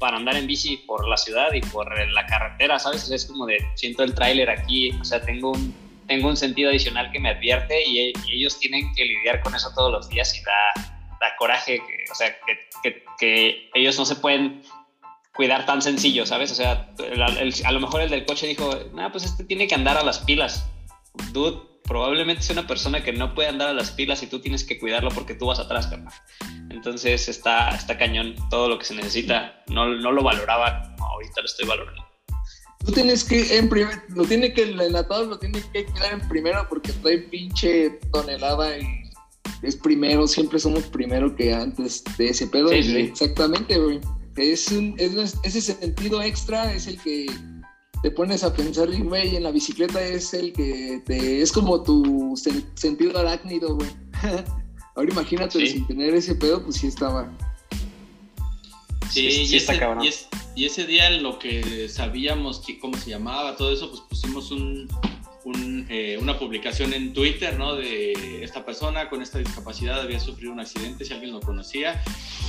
[0.01, 3.09] para andar en bici por la ciudad y por la carretera, ¿sabes?
[3.11, 5.73] es como de, siento el tráiler aquí, o sea, tengo un,
[6.09, 9.93] tengo un sentido adicional que me advierte y, ellos tienen que lidiar con eso todos
[9.93, 14.17] los días y da, da coraje, que, o sea, que, que, que ellos no se
[14.17, 14.63] pueden
[15.35, 16.51] cuidar tan sencillo, ¿sabes?
[16.51, 16.91] O sea,
[17.65, 20.19] a lo mejor el del coche dijo, nah, pues este tiene que andar a las
[20.19, 20.69] pilas.
[21.33, 24.63] Dude, probablemente es una persona que no puede andar a las pilas y tú tienes
[24.63, 26.15] que cuidarlo porque tú vas atrás, carnal.
[26.71, 29.65] Entonces está, está cañón todo lo que se necesita.
[29.67, 32.01] No, no lo valoraba ahorita lo estoy valorando.
[32.87, 36.29] Tú tienes que, en primer, lo tiene que, el enlatado lo tiene que quedar en
[36.29, 39.11] primero porque trae pinche tonelada y
[39.63, 42.69] es primero, siempre somos primero que antes de ese pedo.
[42.69, 42.99] Sí, sí.
[42.99, 43.99] Exactamente, güey
[44.37, 44.73] es,
[45.43, 47.27] ese sentido extra es el que
[48.03, 52.35] te pones a pensar, güey, en la bicicleta es el que te, es como tu
[52.75, 53.91] sentido arácnido, güey.
[54.97, 57.31] Ahora imagínate, sin tener ese pedo, pues sí estaba.
[59.11, 63.73] Sí, y, ese, y, ese, día en lo que sabíamos que, cómo se llamaba, todo
[63.73, 64.89] eso, pues pusimos un,
[65.89, 67.75] eh, una publicación en Twitter, ¿no?
[67.75, 72.03] De esta persona con esta discapacidad había sufrido un accidente, si alguien lo conocía.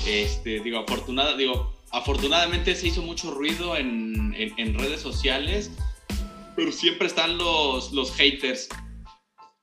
[0.06, 5.71] Este, digo, afortunada, digo, afortunadamente se hizo mucho ruido en, en, redes sociales,
[6.56, 8.69] pero siempre están los, los haters.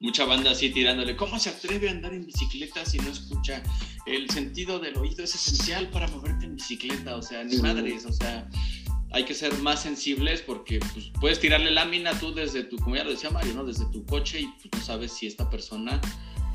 [0.00, 3.62] Mucha banda así tirándole, ¿cómo se atreve a andar en bicicleta si no escucha?
[4.06, 8.12] El sentido del oído es esencial para moverte en bicicleta, o sea, ni madres, o
[8.12, 8.48] sea,
[9.10, 13.04] hay que ser más sensibles porque pues, puedes tirarle lámina tú desde tu, como ya
[13.04, 13.64] lo decía Mario, ¿no?
[13.64, 16.00] Desde tu coche y pues, no sabes si esta persona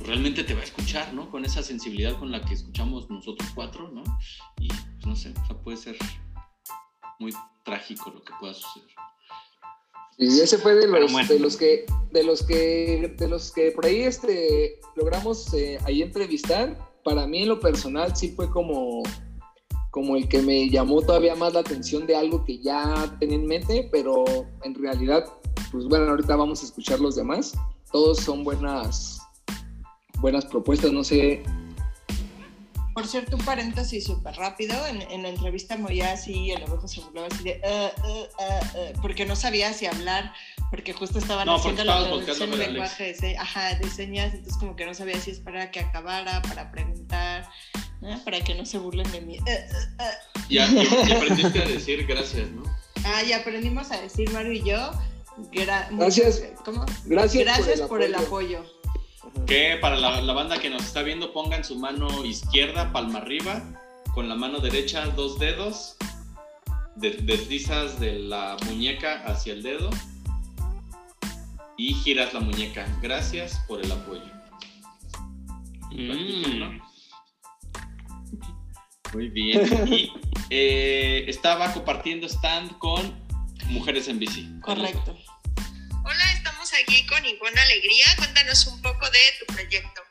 [0.04, 1.30] realmente te va a escuchar, ¿no?
[1.30, 4.04] Con esa sensibilidad con la que escuchamos nosotros cuatro, ¿no?
[4.60, 5.98] Y pues, no sé, puede ser
[7.20, 8.89] muy trágico lo que pueda suceder.
[10.18, 13.86] Y ese fue de los, de los que de los que de los que por
[13.86, 16.78] ahí este logramos eh, ahí entrevistar.
[17.04, 19.04] Para mí en lo personal sí fue como
[19.94, 23.46] como el que me llamó todavía más la atención de algo que ya tenía en
[23.46, 24.26] mente, pero
[24.63, 25.24] en realidad,
[25.72, 27.54] pues bueno, ahorita vamos a escuchar los demás.
[27.92, 29.20] Todos son buenas,
[30.23, 31.43] buenas propuestas, no sé.
[32.93, 37.01] Por cierto, un paréntesis súper rápido, en, la entrevista me oía así, el ojo se
[37.01, 40.31] burlaba así de, uh, uh, uh, porque no sabía si hablar,
[40.69, 44.86] porque justo estaban haciendo la traducción en lenguaje de, ajá, de señas, entonces como que
[44.86, 47.49] no sabía si esperar a que acabara para preguntar
[48.03, 48.17] ¿eh?
[48.23, 49.38] para que no se burlen de mí.
[49.45, 49.67] Eh,
[50.47, 50.57] y,
[51.13, 52.63] aprendiste a decir gracias, ¿no?
[53.03, 54.91] Ah, y aprendimos a decir Mario y yo.
[55.51, 56.43] gracias.
[56.63, 56.86] ¿Cómo?
[57.05, 58.63] Gracias, gracias por el apoyo.
[59.46, 63.62] Que para la, la, banda que nos está viendo pongan su mano izquierda, palma arriba,
[64.13, 65.98] con la mano derecha dos dedos,
[66.96, 69.89] deslizas de la muñeca hacia el dedo
[71.78, 72.86] y giras la muñeca.
[73.02, 74.22] Gracias por el apoyo.
[75.91, 76.80] Mm.
[79.13, 79.88] Muy bien.
[79.88, 80.12] Y
[80.50, 83.24] eh, estaba compartiendo stand con
[83.69, 84.50] Mujeres en Bici.
[84.62, 85.15] Correcto.
[86.06, 88.06] Hola, estamos aquí con Ivonne Alegría.
[88.18, 90.02] Cuéntanos un poco de tu proyecto.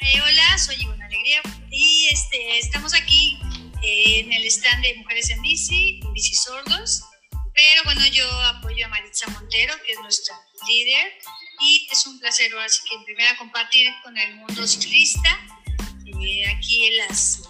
[0.00, 3.38] Eh, hola, soy Ivonne Alegría y este, estamos aquí
[3.84, 7.04] eh, en el stand de Mujeres en Bici, Bici Sordos.
[7.54, 10.34] Pero bueno, yo apoyo a Maritza Montero, que es nuestra
[10.66, 11.12] líder,
[11.60, 15.38] y es un placer así que en primera compartir con el mundo ciclista.
[16.20, 17.42] Eh, aquí en las,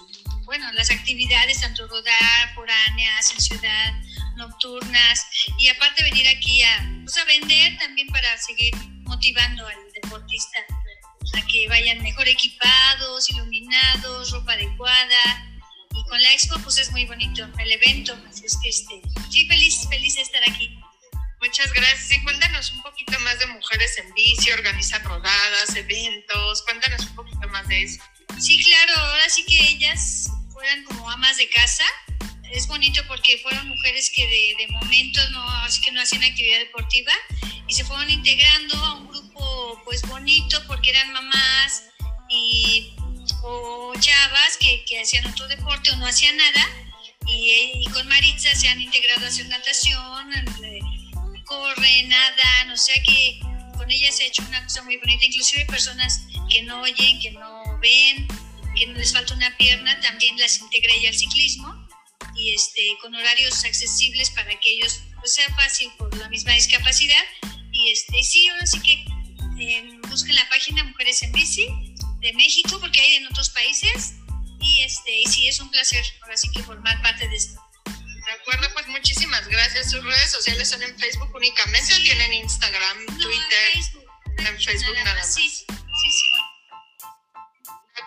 [0.44, 3.94] bueno, las actividades, tanto rodar, foráneas, en ciudad,
[4.38, 5.26] nocturnas,
[5.58, 8.74] y aparte venir aquí a, pues a vender también para seguir
[9.04, 10.58] motivando al deportista
[11.34, 15.50] a que vayan mejor equipados, iluminados, ropa adecuada,
[15.92, 19.46] y con la expo pues es muy bonito el evento, así es que este, sí,
[19.46, 20.78] feliz, feliz de estar aquí.
[21.40, 22.10] Muchas gracias.
[22.12, 27.48] Y cuéntanos un poquito más de Mujeres en Bici, organizan rodadas, eventos, cuéntanos un poquito
[27.48, 28.02] más de eso.
[28.40, 31.84] Sí, claro, ahora sí que ellas fueran como amas de casa.
[32.52, 36.58] Es bonito porque fueron mujeres que de, de momento no, así que no hacían actividad
[36.58, 37.12] deportiva
[37.66, 41.84] y se fueron integrando a un grupo pues bonito porque eran mamás
[42.30, 42.94] y
[43.42, 46.88] o chavas que, que hacían otro deporte o no hacían nada
[47.30, 50.30] y, con Maritza se han integrado a hacer natación,
[51.44, 53.40] corren, nadan, o sea que
[53.76, 57.30] con ella se ha hecho una cosa muy bonita, inclusive personas que no oyen, que
[57.32, 58.26] no ven,
[58.76, 61.77] que no les falta una pierna, también las integra ella al ciclismo
[62.38, 67.24] y este, con horarios accesibles para que ellos pues, sea fácil por la misma discapacidad
[67.72, 69.04] y este, sí, ahora sí que
[69.60, 71.68] eh, busquen la página Mujeres en Bici
[72.20, 74.14] de México, porque hay en otros países.
[74.60, 77.60] Y, este, y sí, es un placer ahora sí que formar parte de esto.
[77.86, 79.90] De acuerdo, pues muchísimas gracias.
[79.90, 83.70] ¿Sus redes sociales son en Facebook únicamente o tienen Instagram, Twitter?
[83.74, 84.04] En Facebook,
[84.38, 85.34] en Facebook nada, más.
[85.34, 85.77] Sí, sí, sí.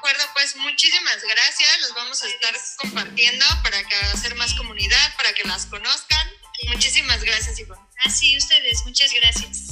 [0.01, 1.69] De acuerdo, pues muchísimas gracias.
[1.81, 6.27] Los vamos a estar compartiendo para que hacer más comunidad, para que las conozcan.
[6.69, 7.85] Muchísimas gracias, Ivonne.
[8.03, 9.67] Así, ustedes, muchas gracias.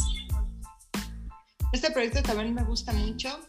[1.73, 3.48] Este proyecto también me gusta mucho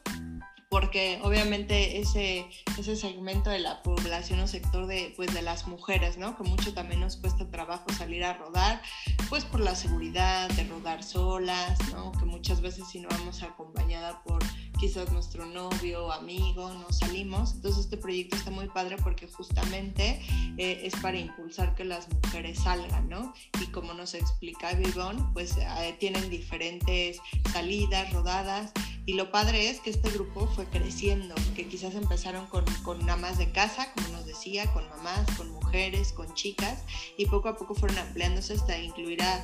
[0.71, 2.47] porque obviamente ese,
[2.79, 6.37] ese segmento de la población o sector de, pues, de las mujeres, ¿no?
[6.37, 8.81] Que mucho también nos cuesta trabajo salir a rodar,
[9.29, 12.13] pues por la seguridad de rodar solas, ¿no?
[12.13, 14.39] Que muchas veces si no vamos acompañada por
[14.79, 17.55] quizás nuestro novio o amigo, no salimos.
[17.55, 20.23] Entonces este proyecto está muy padre porque justamente
[20.57, 23.35] eh, es para impulsar que las mujeres salgan, ¿no?
[23.61, 27.19] Y como nos explica Vivón, pues eh, tienen diferentes
[27.53, 28.73] salidas, rodadas
[29.11, 33.39] y lo padre es que este grupo fue creciendo, que quizás empezaron con, con amas
[33.39, 36.85] de casa, como nos decía, con mamás, con mujeres, con chicas,
[37.17, 39.43] y poco a poco fueron ampliándose hasta incluir a,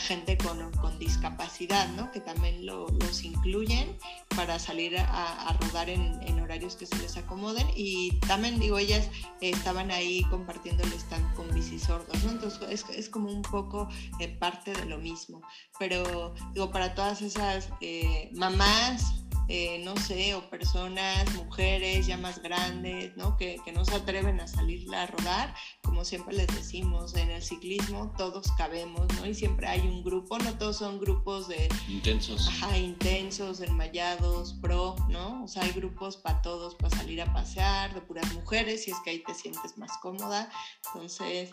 [0.00, 2.12] gente con, con, discapacidad, ¿no?
[2.12, 3.96] Que también lo, los incluyen
[4.36, 7.66] para salir a, a rodar en, en, horarios que se les acomoden.
[7.74, 9.08] Y también, digo, ellas
[9.40, 12.32] estaban ahí compartiendo el stand con bicisordos, ¿no?
[12.32, 15.40] Entonces es, es como un poco eh, parte de lo mismo.
[15.80, 22.40] Pero, digo, para todas esas eh, mamás, eh, no sé, o personas, mujeres ya más
[22.40, 23.36] grandes, ¿no?
[23.38, 27.42] Que, que, no se atreven a salir a rodar, como siempre les decimos, en el
[27.42, 29.26] ciclismo todos cabemos, ¿no?
[29.26, 31.68] Y siempre hay un grupo, no todos son grupos de...
[31.88, 32.46] Intensos.
[32.46, 35.42] Ajá, intensos, enmayados, pro, ¿no?
[35.42, 38.98] O sea, hay grupos para todos, para salir a pasear, de puras mujeres, si es
[39.02, 40.48] que ahí te sientes más cómoda.
[40.86, 41.50] Entonces,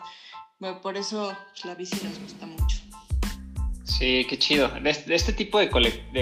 [0.60, 2.87] bueno, por eso pues, la bici nos gusta mucho.
[3.98, 4.68] Sí, qué chido.
[4.68, 5.68] De, este tipo de,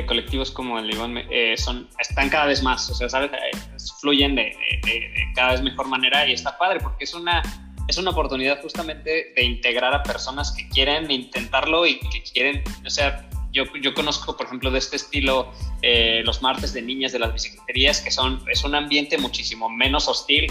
[0.07, 3.31] colectivos como el Iván eh, son, están cada vez más, o sea, ¿sabes?
[3.33, 3.59] Eh,
[4.01, 7.43] fluyen de, de, cada vez mejor manera y está padre porque es una,
[7.87, 12.89] es una oportunidad justamente de integrar a personas que quieren intentarlo y que quieren, o
[12.89, 17.19] sea, yo, yo conozco, por ejemplo, de este estilo eh, los martes de niñas de
[17.19, 20.47] las bicicleterías, que son, es un ambiente muchísimo menos hostil,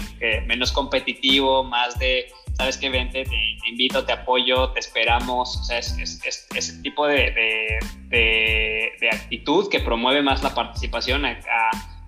[0.46, 5.78] menos competitivo, más de sabes que vente, te, invito, te apoyo, te esperamos, o sea,
[5.78, 11.38] es, es, ese tipo de, de, de, actitud que promueve más la participación a,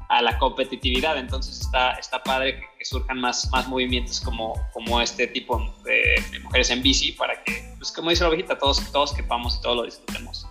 [0.08, 5.26] a, la competitividad, entonces está, está padre que, surjan más, más movimientos como, como este
[5.26, 9.56] tipo de, mujeres en bici para que, pues como dice la ovejita, todos, todos quepamos
[9.56, 10.46] y todos lo disfrutemos.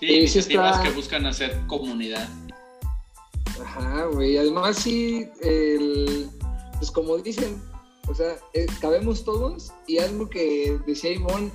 [0.00, 2.28] Sí, iniciativas que buscan hacer comunidad.
[3.60, 4.36] Ajá, güey.
[4.36, 6.28] Además, sí, el,
[6.78, 7.62] pues como dicen,
[8.08, 11.50] o sea, eh, cabemos todos y algo que decía Ivonne,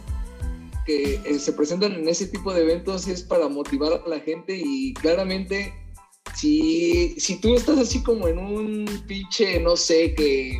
[0.85, 4.59] que eh, se presentan en ese tipo de eventos es para motivar a la gente
[4.63, 5.73] y claramente
[6.35, 10.59] si, si tú estás así como en un pinche, no sé, que,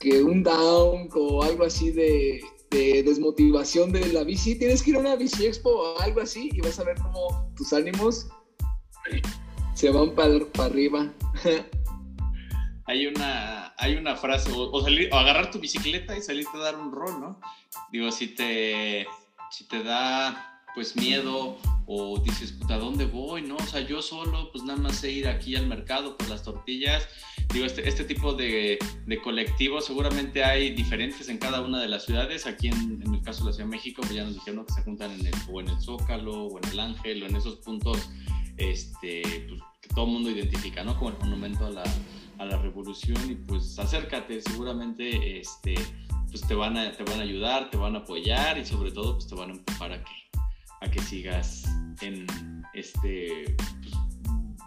[0.00, 2.40] que un down o algo así de,
[2.72, 6.50] de desmotivación de la bici, tienes que ir a una bici expo o algo así
[6.52, 8.28] y vas a ver cómo tus ánimos
[9.74, 11.12] se van para arriba.
[12.86, 16.76] hay una, hay una frase, o, salir, o agarrar tu bicicleta y salirte a dar
[16.76, 17.40] un rol, ¿no?
[17.90, 19.06] Digo, si te,
[19.50, 23.42] si te da pues miedo o dices, puta, ¿a dónde voy?
[23.42, 26.42] No, o sea, yo solo, pues nada más sé ir aquí al mercado por las
[26.42, 27.06] tortillas.
[27.52, 32.04] Digo, este, este tipo de, de colectivos seguramente hay diferentes en cada una de las
[32.04, 32.46] ciudades.
[32.46, 34.82] Aquí en, el caso de la Ciudad de México, pues ya nos dijeron que se
[34.82, 38.10] juntan en el, o en el Zócalo o en el Ángel o en esos puntos
[38.56, 40.96] este, pues, que todo el mundo identifica, ¿no?
[40.98, 41.84] Como el monumento a la,
[42.38, 45.74] a la revolución y pues acércate, seguramente este,
[46.28, 49.14] pues te van, a, te van a ayudar, te van a apoyar y sobre todo
[49.14, 50.12] pues te van a empujar a que,
[50.80, 51.64] a que sigas
[52.00, 52.26] en
[52.74, 53.54] este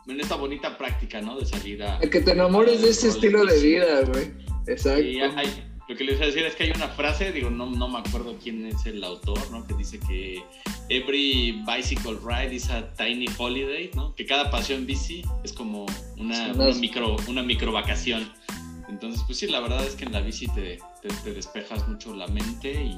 [0.07, 1.37] en esta bonita práctica, ¿no?
[1.39, 1.99] De salir a...
[1.99, 4.31] que te enamores de ese estilo de vida, güey.
[4.67, 5.01] Exacto.
[5.01, 7.67] Y hay, lo que les voy a decir es que hay una frase, digo, no,
[7.67, 9.65] no me acuerdo quién es el autor, ¿no?
[9.67, 10.43] Que dice que
[10.89, 14.15] every bicycle ride is a tiny holiday, ¿no?
[14.15, 15.85] Que cada paseo en bici es como
[16.17, 18.31] una, una micro, una micro vacación.
[18.89, 20.79] Entonces, pues sí, la verdad es que en la bici te,
[21.23, 22.95] te, despejas mucho la mente y...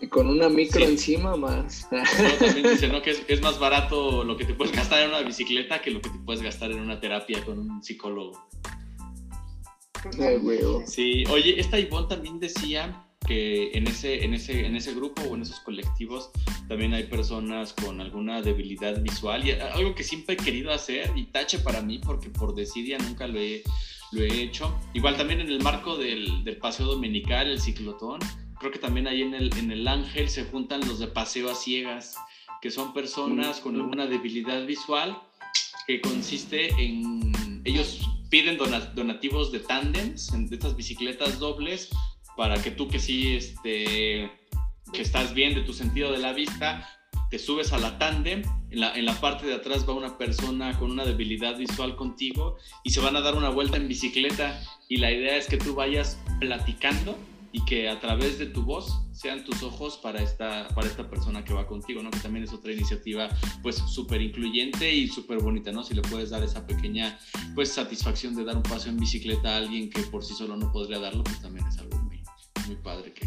[0.00, 1.88] Y con una micro encima más.
[2.38, 3.00] también dice, ¿no?
[3.00, 6.00] Que es, es, más barato lo que te puedes gastar en una bicicleta que lo
[6.00, 8.46] que te puedes gastar en una terapia con un psicólogo.
[10.86, 15.34] Sí, oye, esta Ivonne también decía que en ese, en, ese, en ese grupo o
[15.34, 16.30] en esos colectivos
[16.68, 21.24] también hay personas con alguna debilidad visual y algo que siempre he querido hacer y
[21.26, 23.62] tache para mí porque por desidia nunca lo he,
[24.12, 24.78] lo he hecho.
[24.94, 28.20] Igual también en el marco del, del paseo dominical, el ciclotón,
[28.58, 31.54] creo que también ahí en el, en el Ángel se juntan los de paseo a
[31.54, 32.16] ciegas,
[32.60, 35.20] que son personas con alguna debilidad visual
[35.86, 41.90] que consiste en ellos piden donativos de tándems, de estas bicicletas dobles,
[42.36, 44.30] para que tú que sí, este,
[44.92, 46.88] que estás bien de tu sentido de la vista,
[47.30, 50.78] te subes a la tándem, en la, en la parte de atrás va una persona
[50.78, 54.60] con una debilidad visual contigo y se van a dar una vuelta en bicicleta.
[54.88, 57.16] Y la idea es que tú vayas platicando
[57.56, 61.42] y que a través de tu voz sean tus ojos para esta, para esta persona
[61.42, 62.10] que va contigo, ¿no?
[62.10, 63.30] Que también es otra iniciativa
[63.62, 65.82] pues súper incluyente y súper bonita, ¿no?
[65.82, 67.18] Si le puedes dar esa pequeña
[67.54, 70.70] pues satisfacción de dar un paso en bicicleta a alguien que por sí solo no
[70.70, 73.26] podría darlo, pues también es algo muy, padre que,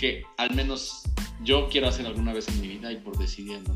[0.00, 1.02] que al menos
[1.44, 3.74] yo quiero hacer alguna vez en mi vida y por decidir lo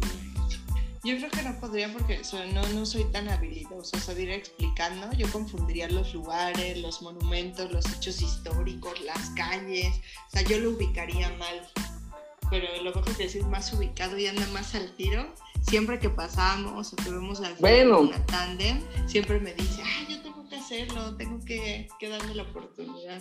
[1.03, 2.21] yo creo que no podría porque
[2.53, 7.71] no, no soy tan habilidosa, o sea, ir explicando, yo confundiría los lugares, los monumentos,
[7.73, 9.95] los hechos históricos, las calles,
[10.29, 11.67] o sea, yo lo ubicaría mal.
[12.51, 16.93] Pero lo mejor que decir más ubicado y anda más al tiro, siempre que pasamos
[16.93, 18.01] o que vemos a bueno.
[18.01, 22.43] una tandem, siempre me dice, ay, yo tengo que hacerlo, tengo que, que darme la
[22.43, 23.21] oportunidad.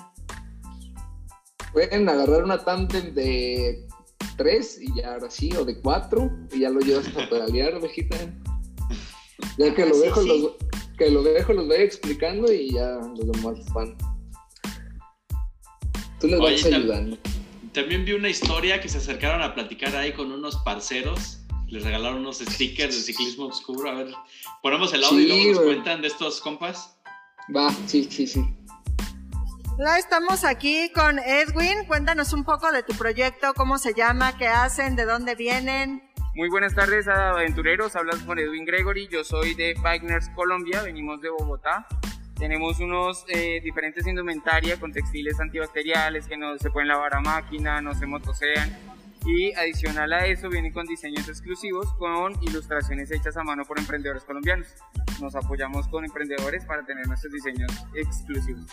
[1.71, 3.87] Pueden agarrar una tandem de
[4.39, 8.17] tres y ya ahora sí, o de cuatro, y ya lo llevas a pedalear, ovejita.
[9.57, 10.51] Ya que lo dejo, Los,
[10.97, 13.95] que lo dejo, los voy explicando y ya los demás van.
[16.19, 17.17] Tú les vas ayudando.
[17.73, 21.41] También vi una historia que se acercaron a platicar ahí con unos parceros.
[21.67, 23.89] Les regalaron unos stickers de ciclismo oscuro.
[23.89, 24.13] A ver,
[24.63, 26.97] ponemos el audio y luego nos cuentan de estos compas.
[27.55, 28.43] Va, sí, sí, sí.
[29.81, 31.85] Hola, estamos aquí con Edwin.
[31.87, 36.03] Cuéntanos un poco de tu proyecto, cómo se llama, qué hacen, de dónde vienen.
[36.35, 37.95] Muy buenas tardes, aventureros.
[37.95, 39.07] Hablas con Edwin Gregory.
[39.07, 40.81] Yo soy de Bikers Colombia.
[40.83, 41.87] Venimos de Bogotá.
[42.35, 47.79] Tenemos unos eh, diferentes indumentaria con textiles antibacteriales que no se pueden lavar a máquina,
[47.79, 53.43] no se motosean y adicional a eso vienen con diseños exclusivos con ilustraciones hechas a
[53.43, 54.67] mano por emprendedores colombianos.
[55.21, 58.65] Nos apoyamos con emprendedores para tener nuestros diseños exclusivos.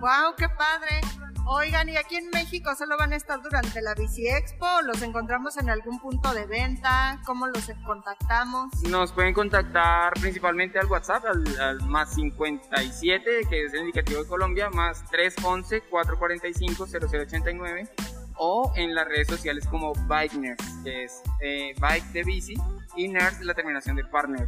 [0.00, 0.34] ¡Wow!
[0.36, 1.00] ¡Qué padre!
[1.44, 4.66] Oigan, ¿y aquí en México solo van a estar durante la Bici Expo?
[4.84, 7.20] ¿Los encontramos en algún punto de venta?
[7.26, 8.70] ¿Cómo los contactamos?
[8.88, 14.28] Nos pueden contactar principalmente al WhatsApp, al, al más 57, que es el indicativo de
[14.28, 17.90] Colombia, más 311 445 0089
[18.36, 22.54] o en las redes sociales como Bike Nerds, que es eh, Bike de bici,
[22.96, 24.46] y Nerds la terminación de Partner.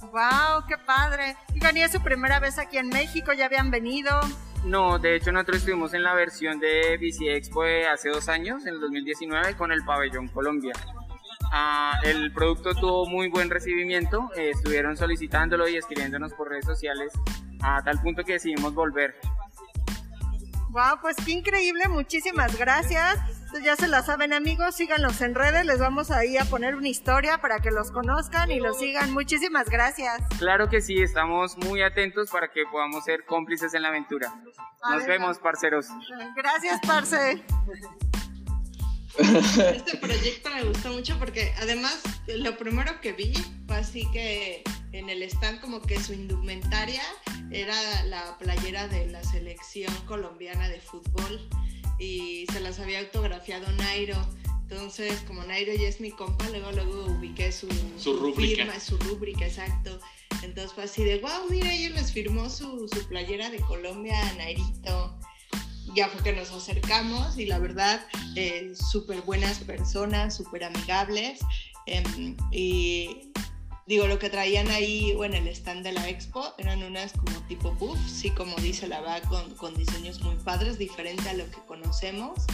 [0.00, 0.66] ¡Wow!
[0.68, 1.36] ¡Qué padre!
[1.54, 3.32] ¿Y es su primera vez aquí en México?
[3.32, 4.10] ¿Ya habían venido?
[4.64, 8.74] No, de hecho nosotros estuvimos en la versión de Bici Expo hace dos años, en
[8.74, 10.72] el 2019, con el Pabellón Colombia.
[11.50, 17.12] Ah, el producto tuvo muy buen recibimiento, eh, estuvieron solicitándolo y escribiéndonos por redes sociales
[17.62, 19.16] a tal punto que decidimos volver.
[20.72, 23.18] Wow, pues qué increíble, muchísimas gracias.
[23.62, 27.38] ya se la saben amigos, síganlos en redes, les vamos ahí a poner una historia
[27.42, 29.12] para que los conozcan y los sigan.
[29.12, 30.22] Muchísimas gracias.
[30.38, 34.32] Claro que sí, estamos muy atentos para que podamos ser cómplices en la aventura.
[34.90, 35.88] Nos vemos, parceros.
[36.34, 37.44] Gracias, parce.
[39.18, 43.32] Este proyecto me gustó mucho porque además lo primero que vi
[43.66, 47.02] fue así que en el stand como que su indumentaria
[47.50, 51.48] era la playera de la selección colombiana de fútbol
[51.98, 54.16] y se las había autografiado Nairo.
[54.62, 58.64] Entonces, como Nairo ya es mi compa, luego luego ubiqué su, su rúbrica.
[58.64, 60.00] Firma, su rúbrica, exacto.
[60.42, 64.32] Entonces fue así de, wow, mira, ella les firmó su, su playera de Colombia a
[64.34, 65.18] Nairito
[65.94, 68.04] ya fue que nos acercamos y la verdad,
[68.36, 71.40] eh, súper buenas personas, súper amigables.
[71.86, 73.32] Em, y
[73.86, 77.40] digo, lo que traían ahí o en el stand de la expo eran unas como
[77.46, 81.50] tipo buff, sí, como dice la va, con, con diseños muy padres, diferente a lo
[81.50, 82.44] que conocemos.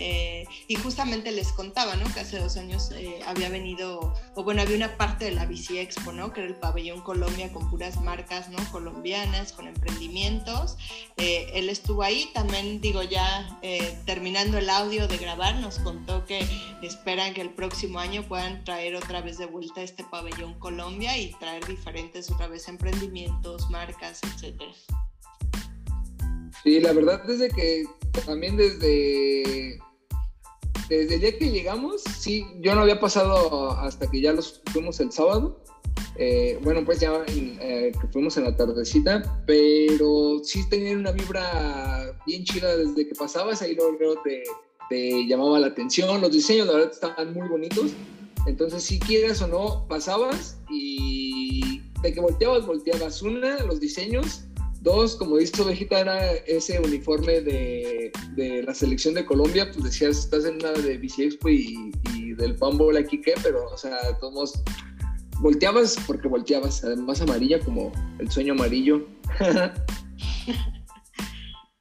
[0.00, 2.04] Eh, y justamente les contaba, ¿no?
[2.14, 5.78] Que hace dos años eh, había venido, o bueno, había una parte de la Bici
[5.78, 6.32] Expo, ¿no?
[6.32, 8.58] Que era el pabellón Colombia con puras marcas, ¿no?
[8.70, 10.76] Colombianas, con emprendimientos.
[11.16, 13.58] Eh, él estuvo ahí, también digo ya,
[14.04, 16.46] terminando el audio de grabar, nos contó que
[16.82, 21.32] esperan que el próximo año puedan traer otra vez de vuelta este pabellón Colombia y
[21.40, 24.72] traer diferentes otra vez emprendimientos, marcas, etcétera.
[26.62, 27.84] Sí, la verdad desde que
[28.24, 29.78] también desde
[30.88, 35.00] desde el día que llegamos, sí, yo no había pasado hasta que ya los fuimos
[35.00, 35.62] el sábado.
[36.16, 42.16] Eh, bueno, pues ya eh, que fuimos en la tardecita, pero sí tenían una vibra
[42.26, 44.42] bien chida desde que pasabas, ahí luego te,
[44.88, 47.92] te llamaba la atención, los diseños la verdad estaban muy bonitos,
[48.46, 54.44] entonces si quieres o no, pasabas y de que volteabas, volteabas una, los diseños,
[54.80, 60.18] Dos, como dice Ovejita, era ese uniforme de, de, la selección de Colombia, pues decías,
[60.18, 61.92] estás en una de Bici Expo y,
[62.36, 63.34] del Pambol aquí, ¿qué?
[63.42, 64.62] Pero, o sea, todos
[65.40, 69.04] volteabas porque volteabas, además amarilla como el sueño amarillo.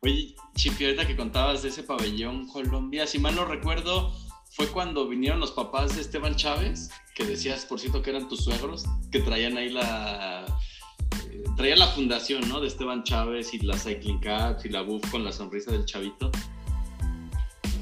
[0.01, 4.11] Oye, Chipi, ahorita que contabas de ese pabellón Colombia, si mal no recuerdo,
[4.49, 8.43] fue cuando vinieron los papás de Esteban Chávez, que decías, por cierto, que eran tus
[8.43, 10.45] suegros, que traían ahí la
[11.55, 12.59] traía la fundación, ¿no?
[12.59, 16.31] De Esteban Chávez y la Cycling Caps y la Buff con la sonrisa del chavito.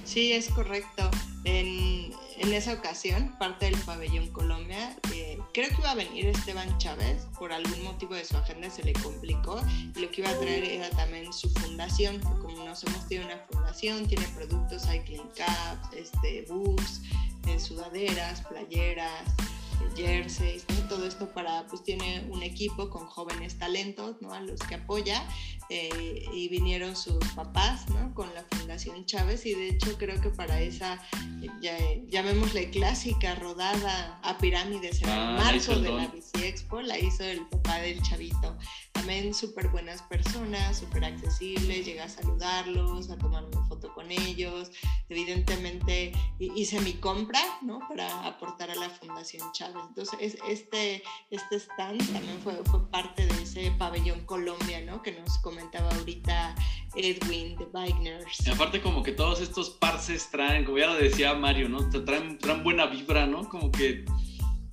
[0.03, 1.09] Sí, es correcto.
[1.43, 6.77] En, en esa ocasión, parte del pabellón Colombia, eh, creo que iba a venir Esteban
[6.77, 9.61] Chávez, por algún motivo de su agenda se le complicó,
[9.95, 13.27] y lo que iba a traer era también su fundación, que como nos hemos tenido
[13.27, 17.01] una fundación, tiene productos Cycling Caps, este, buffs,
[17.47, 19.23] eh, sudaderas, playeras,
[19.95, 24.33] jerseys, todo esto para, pues tiene un equipo con jóvenes talentos, ¿no?
[24.33, 25.27] A los que apoya
[25.69, 28.13] eh, y vinieron sus papás, ¿no?
[28.13, 31.01] Con la Fundación Chávez y de hecho creo que para esa,
[31.61, 36.99] ya, llamémosle clásica rodada a pirámides en el ah, marco de la Bici Expo, la
[36.99, 38.57] hizo el papá del chavito.
[38.91, 44.71] También súper buenas personas, súper accesibles, llega a saludarlos, a tomar una foto con ellos.
[45.09, 47.79] Evidentemente hice mi compra, ¿no?
[47.87, 49.64] Para aportar a la Fundación Chávez.
[49.87, 55.01] Entonces, este, este stand también fue, fue parte de ese pabellón Colombia, ¿no?
[55.01, 56.55] Que nos comentaba ahorita
[56.95, 58.45] Edwin de Bikers.
[58.45, 61.89] Y aparte como que todos estos parces traen, como ya lo decía Mario, ¿no?
[61.89, 63.47] Traen, traen buena vibra, ¿no?
[63.49, 64.05] Como que,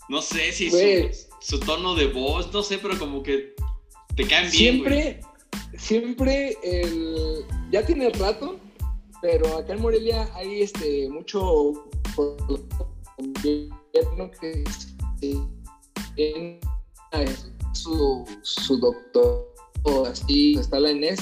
[0.09, 0.70] no sé si
[1.40, 3.55] su, tono de voz, no sé, pero como que
[4.14, 4.74] te caen bien.
[4.74, 5.20] Siempre,
[5.76, 8.59] siempre, el, ya tiene rato,
[9.20, 11.72] pero acá en Morelia hay este mucho
[14.40, 14.64] que
[17.72, 19.53] su, su doctor
[20.09, 21.20] así está la Inés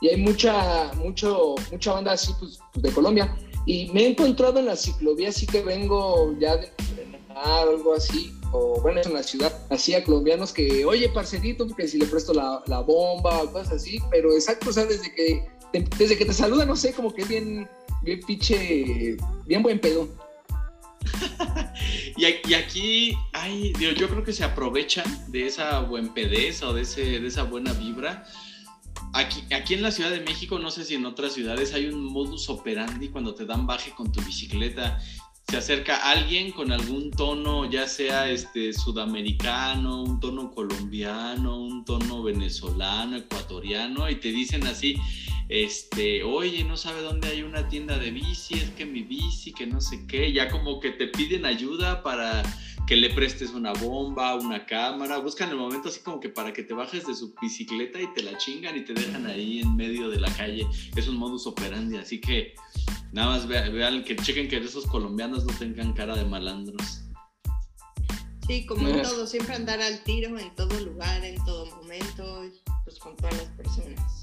[0.00, 3.36] y hay mucha mucho mucha banda así pues, pues, de Colombia.
[3.66, 7.94] Y me he encontrado en la ciclovía así que vengo ya de entrenar o algo
[7.94, 12.06] así o bueno en la ciudad así a colombianos que oye parcerito porque si le
[12.06, 15.46] presto la, la bomba o cosas así pero exacto o sea desde que
[15.98, 17.68] desde que te saluda no sé como que es bien
[18.02, 19.16] bien pinche
[19.46, 20.08] bien buen pedo
[22.16, 27.20] y, aquí hay, yo creo que se aprovechan de esa buen pedeza o de, ese,
[27.20, 28.24] de esa buena vibra.
[29.12, 32.04] Aquí, aquí en la Ciudad de México, no sé si en otras ciudades, hay un
[32.04, 34.98] modus operandi cuando te dan baje con tu bicicleta.
[35.48, 42.22] Se acerca alguien con algún tono, ya sea este sudamericano, un tono colombiano, un tono
[42.22, 44.96] venezolano, ecuatoriano, y te dicen así,
[45.50, 49.66] este, oye, no sabe dónde hay una tienda de bici, es que mi bici, que
[49.66, 52.42] no sé qué, ya como que te piden ayuda para
[52.86, 56.62] que le prestes una bomba, una cámara, buscan el momento así como que para que
[56.62, 60.08] te bajes de su bicicleta y te la chingan y te dejan ahí en medio
[60.08, 60.64] de la calle.
[60.94, 62.54] Es un modus operandi, así que
[63.10, 67.02] nada más vean, que chequen que esos colombianos no tengan cara de malandros.
[68.46, 72.44] Sí, como en todo, siempre andar al tiro en todo lugar, en todo momento,
[72.84, 74.19] pues con todas las personas.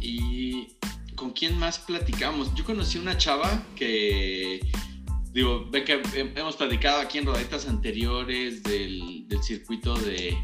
[0.00, 0.68] ¿Y
[1.14, 2.54] con quién más platicamos?
[2.54, 4.60] Yo conocí una chava que
[5.32, 6.02] digo, ven que
[6.34, 10.36] hemos platicado aquí en rodaditas anteriores del, circuito de,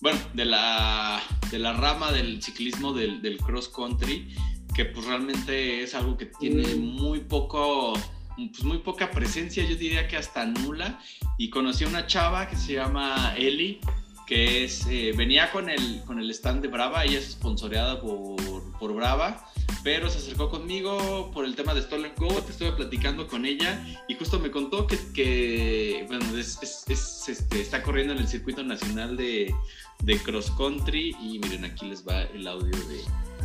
[0.00, 4.34] bueno, de la, de la rama del ciclismo del, cross country,
[4.74, 6.80] que pues realmente es algo que tiene mm.
[6.80, 7.92] muy poco,
[8.36, 10.98] pues muy poca presencia, yo diría que hasta nula,
[11.38, 13.80] y conocí a una chava que se llama Eli,
[14.26, 18.55] que es, eh, venía con el, con el stand de Brava, ella es sponsoreada por,
[18.78, 19.44] por Brava,
[19.82, 23.84] pero se acercó conmigo por el tema de Stolen Go, te estuve platicando con ella
[24.08, 26.58] y justo me contó que, que bueno, es,
[26.88, 29.54] este, está corriendo en el circuito nacional de,
[30.02, 33.00] de cross country y miren, aquí les va el audio de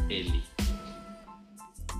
[0.09, 0.43] Eli.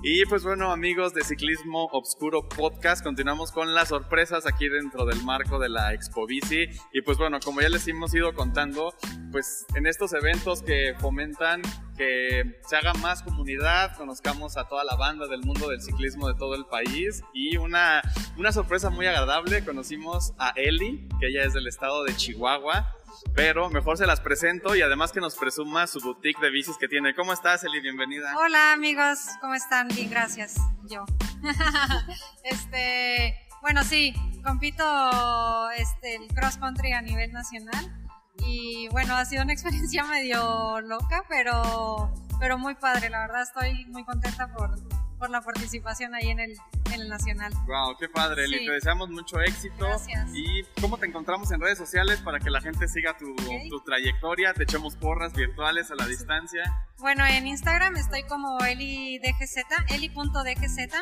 [0.04, 5.22] Y pues bueno, amigos de Ciclismo Obscuro Podcast, continuamos con las sorpresas aquí dentro del
[5.22, 6.66] marco de la Expo Bici.
[6.92, 8.92] Y pues bueno, como ya les hemos ido contando,
[9.30, 11.62] pues en estos eventos que fomentan
[11.96, 16.34] que se haga más comunidad, conozcamos a toda la banda del mundo del ciclismo de
[16.34, 17.22] todo el país.
[17.32, 18.02] Y una,
[18.36, 22.92] una sorpresa muy agradable, conocimos a Eli, que ella es del estado de Chihuahua
[23.34, 26.88] pero mejor se las presento y además que nos presuma su boutique de bicis que
[26.88, 27.14] tiene.
[27.14, 27.80] ¿Cómo estás, Eli?
[27.80, 28.36] Bienvenida.
[28.36, 29.88] Hola, amigos, ¿cómo están?
[29.88, 30.56] Bien, gracias.
[30.88, 31.04] Yo.
[32.44, 34.14] este, bueno, sí,
[34.44, 38.02] compito este, el cross country a nivel nacional
[38.38, 43.86] y bueno, ha sido una experiencia medio loca, pero, pero muy padre, la verdad estoy
[43.86, 44.74] muy contenta por,
[45.22, 46.56] por la participación ahí en el,
[46.92, 47.52] en el Nacional.
[47.68, 48.66] Wow, qué padre, Eli.
[48.66, 49.86] Te deseamos mucho éxito.
[49.86, 50.28] Gracias.
[50.34, 54.52] ¿Y cómo te encontramos en redes sociales para que la gente siga tu, tu trayectoria?
[54.52, 56.64] Te echamos porras virtuales a la distancia.
[56.98, 60.96] Bueno, en Instagram estoy como eli.dgz, eli.dgz.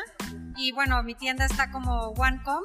[0.55, 2.61] Y bueno, mi tienda está como OneCom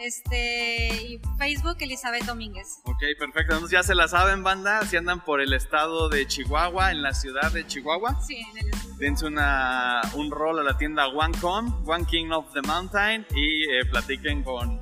[0.00, 2.80] este, y Facebook, Elizabeth Domínguez.
[2.84, 3.54] Ok, perfecto.
[3.54, 4.82] Entonces ya se la saben, banda.
[4.86, 8.20] Si andan por el estado de Chihuahua, en la ciudad de Chihuahua.
[8.22, 8.70] Sí, en el
[9.00, 13.86] Dense una, un rol a la tienda OneCom, One King of the Mountain, y eh,
[13.90, 14.78] platiquen con,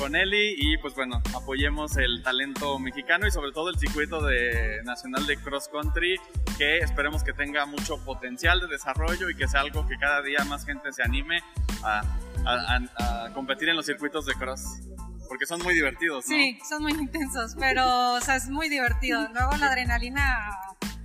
[0.00, 0.54] con Eli.
[0.56, 5.36] Y pues bueno, apoyemos el talento mexicano y sobre todo el circuito de, nacional de
[5.36, 6.16] cross country,
[6.58, 10.44] que esperemos que tenga mucho potencial de desarrollo y que sea algo que cada día
[10.44, 11.42] más gente se anime
[11.84, 12.02] a
[12.46, 14.80] a, competir en los circuitos de cross.
[15.28, 16.34] Porque son muy divertidos, ¿no?
[16.34, 19.28] Sí, son muy intensos, pero o sea, es muy divertido.
[19.32, 20.50] Luego la adrenalina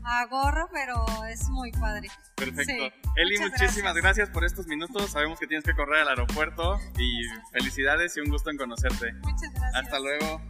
[0.05, 2.09] a gorro, pero es muy padre.
[2.35, 2.95] Perfecto.
[3.15, 4.29] Eli, muchísimas gracias.
[4.29, 5.11] por estos minutos.
[5.11, 9.13] Sabemos que tienes que correr al aeropuerto y felicidades y un gusto en conocerte.
[9.23, 9.75] Muchas gracias.
[9.75, 10.41] Hasta luego.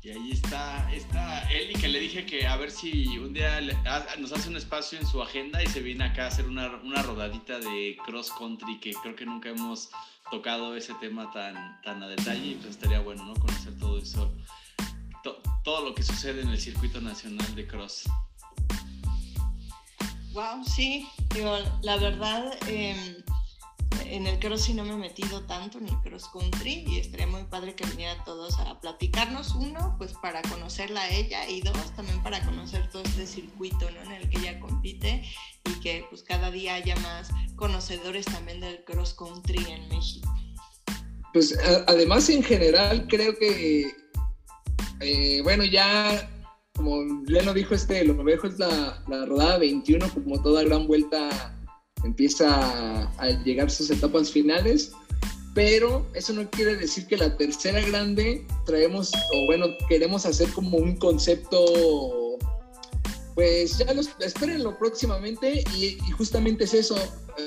[0.00, 3.60] Y ahí está, está Eli que le dije que a ver si un día
[4.18, 7.02] nos hace un espacio en su agenda y se viene acá a hacer una, una
[7.02, 9.90] rodadita de cross country que creo que nunca hemos
[10.30, 13.34] tocado ese tema tan, tan a detalle y pues estaría bueno, ¿no?
[13.34, 14.32] Conocer todo eso,
[15.64, 18.08] todo lo que sucede en el circuito nacional de cross.
[20.32, 23.16] Wow, sí, digo, la verdad, em,
[24.06, 27.44] en el cross no me he metido tanto en el cross country y estaría muy
[27.44, 32.22] padre que vinieran todos a platicarnos, uno, pues para conocerla a ella y dos, también
[32.22, 34.02] para conocer todo este circuito ¿no?
[34.02, 35.24] en el que ella compite
[35.64, 40.34] y que pues cada día haya más conocedores también del cross country en México.
[41.32, 43.92] Pues además en general creo que,
[45.00, 46.28] eh, bueno, ya
[46.78, 51.58] como Leno dijo, este, lo viejo es la, la rodada 21, como toda gran vuelta
[52.04, 54.92] empieza a, llegar sus etapas finales,
[55.54, 60.78] pero eso no quiere decir que la tercera grande traemos, o bueno, queremos hacer como
[60.78, 62.38] un concepto,
[63.34, 66.96] pues ya los, espérenlo próximamente y, justamente es eso,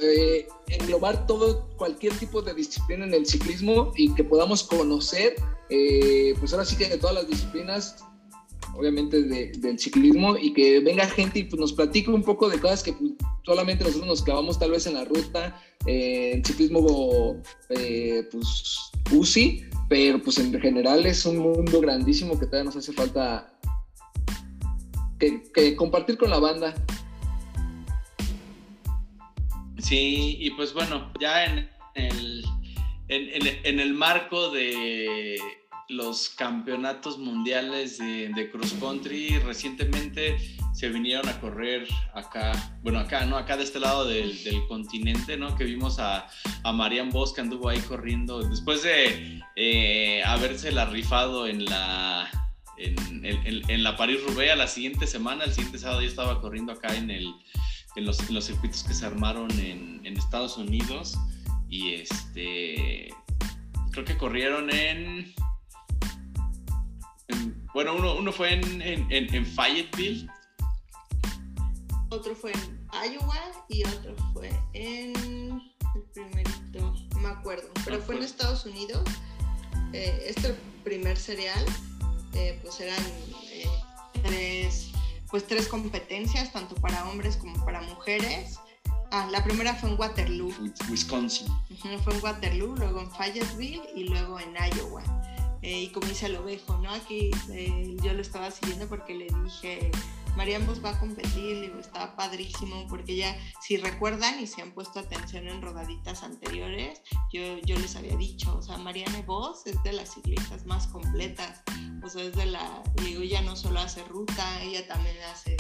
[0.04, 5.36] eh, englobar todo, cualquier tipo de disciplina en el ciclismo y que podamos conocer,
[5.70, 7.96] eh, pues ahora sí que de todas las disciplinas
[8.76, 12.84] obviamente del ciclismo y que venga gente y pues, nos platique un poco de cosas
[12.84, 13.12] que pues,
[13.44, 19.66] solamente nosotros nos clavamos tal vez en la ruta, eh, en ciclismo eh, pues UCI,
[19.90, 23.52] pero pues en general es un mundo grandísimo que todavía nos hace falta
[25.20, 26.74] que, compartir con la banda.
[29.78, 32.46] Sí, y pues bueno, ya en el,
[33.08, 35.38] en el marco de
[35.90, 39.40] los campeonatos mundiales de, cross country.
[39.40, 40.38] Recientemente
[40.74, 42.52] se vinieron a correr acá,
[42.82, 43.38] bueno, acá, ¿no?
[43.38, 45.56] Acá de este lado del, continente, ¿no?
[45.56, 46.28] Que vimos a,
[46.64, 52.30] a Marian Bosch que anduvo ahí corriendo después de eh, haberse la rifado en la,
[52.78, 57.34] en, la París-Roubaix la siguiente semana, el siguiente sábado ya estaba corriendo acá en, el,
[57.96, 61.18] en, los, los circuitos que se armaron en, Estados Unidos
[61.70, 63.10] y este,
[63.92, 65.34] creo que corrieron en
[67.74, 70.30] bueno, uno, uno fue en, en, Fayetteville.
[72.10, 75.62] Otro fue en Iowa y otro fue en
[75.96, 79.04] el primerito, no me acuerdo, pero fue en Estados Unidos.
[79.94, 81.66] Eh, este primer serial,
[82.34, 83.02] eh, pues eran
[83.52, 83.68] eh,
[84.24, 84.92] tres,
[85.30, 88.60] pues tres competencias, tanto para hombres como para mujeres.
[89.12, 90.54] Ah, la primera fue en Waterloo.
[90.90, 91.48] Wisconsin.
[92.04, 95.04] fue en Waterloo, luego en Fayetteville y luego en Iowa.
[95.62, 96.92] Eh, y como dice el ovejo, ¿no?
[96.92, 99.92] Aquí eh, yo lo estaba siguiendo porque le dije,
[100.36, 104.72] Marian Vos va a competir, digo, estaba padrísimo, porque ya, si recuerdan y se han
[104.72, 107.02] puesto atención en rodaditas anteriores,
[107.32, 111.62] yo, yo les había dicho, o sea, Marianne Vos es de las ciclistas más completas,
[112.04, 115.58] o sea, es de la, digo, ella no solo hace ruta, ella también hace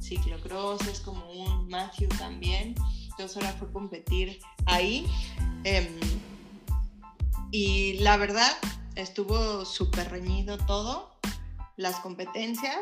[0.00, 2.74] ciclocross, es como un Matthew también,
[3.10, 5.06] entonces ahora fue competir ahí.
[5.64, 5.88] Em,
[7.50, 8.52] y la verdad,
[8.96, 11.12] estuvo súper reñido todo,
[11.76, 12.76] las competencias.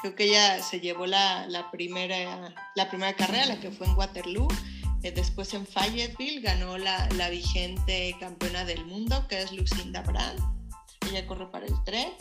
[0.00, 4.48] Creo que ella se llevó la, primera, la primera carrera, la que fue en Waterloo.
[5.02, 10.40] Eh, después en Fayetteville ganó la, vigente campeona del mundo, que es Lucinda Brand.
[11.10, 12.12] Ella corre para el tren.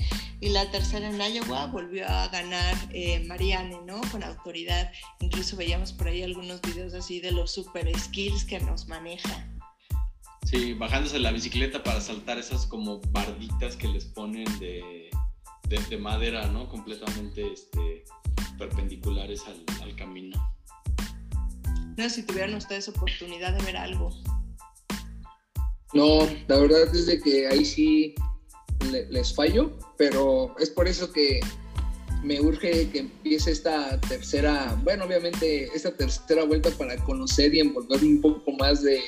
[0.41, 4.01] Y la tercera en Iowa volvió a ganar eh, Marianne, ¿no?
[4.11, 4.91] Con autoridad.
[5.19, 9.47] Incluso veíamos por ahí algunos videos así de los super skills que nos maneja.
[10.45, 15.09] Sí, bajándose la bicicleta para saltar esas como barditas que les ponen de,
[15.67, 16.69] de, madera, ¿no?
[16.69, 18.03] Completamente este,
[18.59, 19.41] perpendiculares
[19.81, 20.37] al, camino.
[21.97, 24.11] No sé si tuvieran ustedes oportunidad de ver algo.
[25.93, 28.13] No, la verdad es de que ahí sí
[29.09, 31.39] les fallo, pero es por eso que
[32.21, 38.09] me urge que empiece esta tercera, bueno, obviamente esta tercera vuelta para conocer y envolverme
[38.09, 38.99] un poco más de,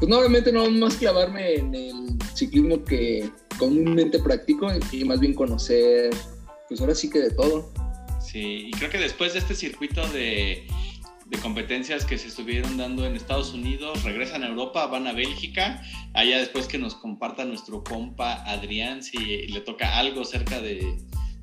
[0.00, 5.34] pues no, obviamente no más clavarme en el ciclismo que comúnmente practico y más bien
[5.34, 6.10] conocer,
[6.68, 7.70] pues ahora sí que de todo.
[8.18, 10.66] Sí, y creo que después de este circuito de,
[11.42, 15.82] competencias que se estuvieron dando en Estados Unidos, regresan a Europa, van a Bélgica,
[16.14, 20.96] allá después que nos comparta nuestro compa Adrián si le toca algo cerca de,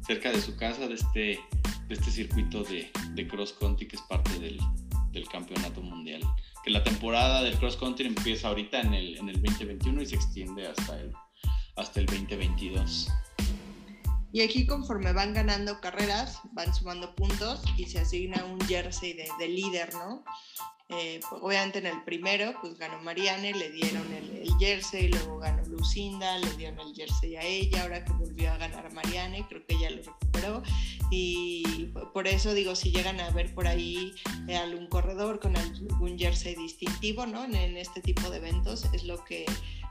[0.06, 1.40] cerca de su casa de este,
[1.88, 4.60] de este circuito de, de cross country que es parte del,
[5.18, 6.22] del campeonato mundial
[6.70, 10.68] la temporada del cross country empieza ahorita en el, en el 2021 y se extiende
[10.68, 11.14] hasta el,
[11.76, 13.10] hasta el 2022.
[14.32, 19.28] Y aquí conforme van ganando carreras, van sumando puntos y se asigna un jersey de,
[19.40, 20.24] de líder, ¿no?
[20.90, 25.40] Eh, pues, obviamente en el primero, pues ganó Marianne, le dieron el, el, jersey, luego
[25.40, 29.66] ganó Lucinda, le dieron el jersey a ella, ahora que volvió a ganar Marianne, creo
[29.66, 30.64] que ella lo recuperó.
[31.12, 34.14] Y por eso digo, si llegan a ver por ahí
[34.48, 37.44] eh, algún corredor con algún jersey distintivo, ¿no?
[37.44, 39.46] En, en, este tipo de eventos es lo que,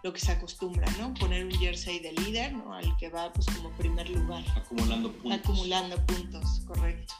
[0.07, 1.13] lo que se acostumbra, ¿no?
[1.15, 2.73] Poner un jersey de líder, ¿no?
[2.73, 4.45] Al que va pues como primer lugar.
[4.55, 5.41] Acumulando puntos.
[5.41, 7.13] Acumulando puntos, correcto.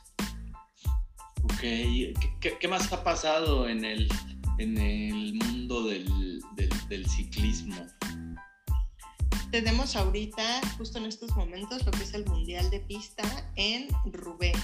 [1.43, 1.61] Ok,
[2.41, 4.09] ¿qué, más ha pasado en el,
[4.59, 6.41] en el mundo del,
[6.89, 7.75] del, ciclismo?
[9.51, 13.25] Tenemos ahorita, justo en estos momentos, lo que es el Mundial de Pista
[13.57, 14.57] en Roubaix.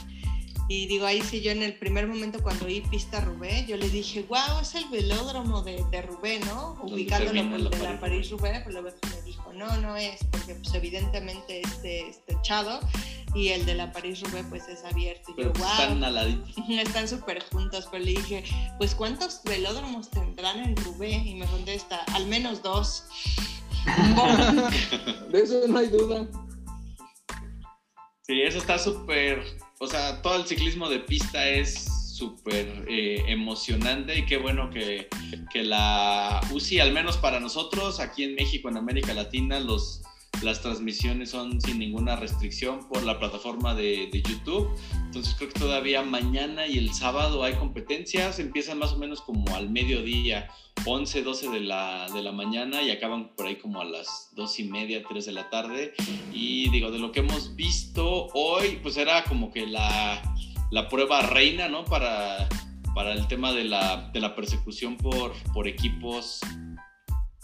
[0.75, 3.91] Y digo, ahí sí, yo en el primer momento cuando vi pista Roubaix, yo le
[3.91, 6.81] dije, wow, es el velódromo de, de Roubaix, ¿no?
[6.83, 10.73] Ubicándolo con el de la París-Roubaix, pero luego me dijo, no, no es, porque pues
[10.73, 12.81] evidentemente este, este echado
[13.35, 15.35] y el de la París-Roubaix pues es abierto.
[15.37, 16.57] Y yo, wow, están aladitos.
[16.71, 18.43] Están súper juntos, pero le dije,
[18.79, 21.27] pues ¿cuántos velódromos tendrán en Roubaix?
[21.27, 23.05] Y me contesta, al menos dos.
[25.31, 26.27] de eso no hay duda.
[28.23, 29.45] Sí, eso está súper,
[29.83, 35.09] o sea, todo el ciclismo de pista es súper eh, emocionante y qué bueno que,
[35.53, 40.03] que, la UCI, al menos para nosotros, aquí en México, en América Latina, los,
[40.43, 44.69] las transmisiones son sin ninguna restricción por la plataforma de, YouTube.
[45.05, 49.55] Entonces creo que todavía mañana y el sábado hay competencias, empiezan más o menos como
[49.55, 50.49] al mediodía,
[50.87, 54.61] 11, 12 de la, de la mañana y acaban por ahí como a las 2
[54.61, 55.95] y media, 3 de la tarde.
[56.33, 60.23] Y digo, de lo que hemos visto hoy, pues era como que la,
[60.71, 61.85] la prueba reina, ¿no?
[61.85, 62.49] Para,
[62.95, 66.41] para el tema de la, de la persecución por, por equipos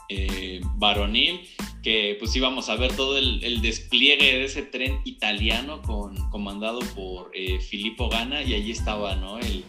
[0.09, 1.41] eh, varonil
[1.83, 7.31] que pues íbamos a ver todo el, despliegue de ese tren italiano con, comandado por
[7.35, 9.39] eh, Filippo Gana y allí estaba, ¿no?
[9.39, 9.65] El,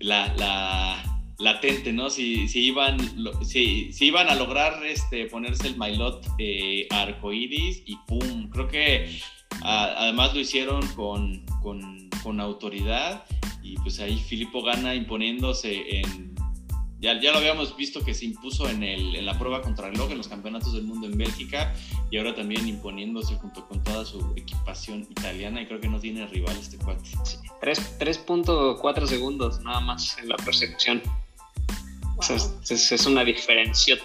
[0.00, 1.02] la,
[1.38, 2.10] latente, ¿no?
[2.10, 2.98] Si, si iban,
[3.44, 8.48] si, si, iban a lograr este, ponerse el mailot eh, arcoiris y ¡pum!
[8.50, 9.18] Creo que
[9.62, 13.24] además lo hicieron con, con, con autoridad
[13.62, 16.33] y pues ahí Filippo Gana imponiéndose en
[17.04, 20.10] ya, ya lo habíamos visto que se impuso en, el, en la prueba contra reloj
[20.10, 21.74] en los campeonatos del mundo en Bélgica
[22.10, 26.26] y ahora también imponiéndose junto con toda su equipación italiana y creo que no tiene
[26.26, 27.02] rival este cuate.
[27.60, 31.02] 3.4 segundos nada más en la persecución.
[32.70, 33.98] es, una diferencia.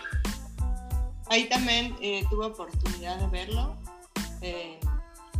[1.30, 3.78] Ahí también eh, tuve oportunidad de verlo.
[4.42, 4.78] Eh,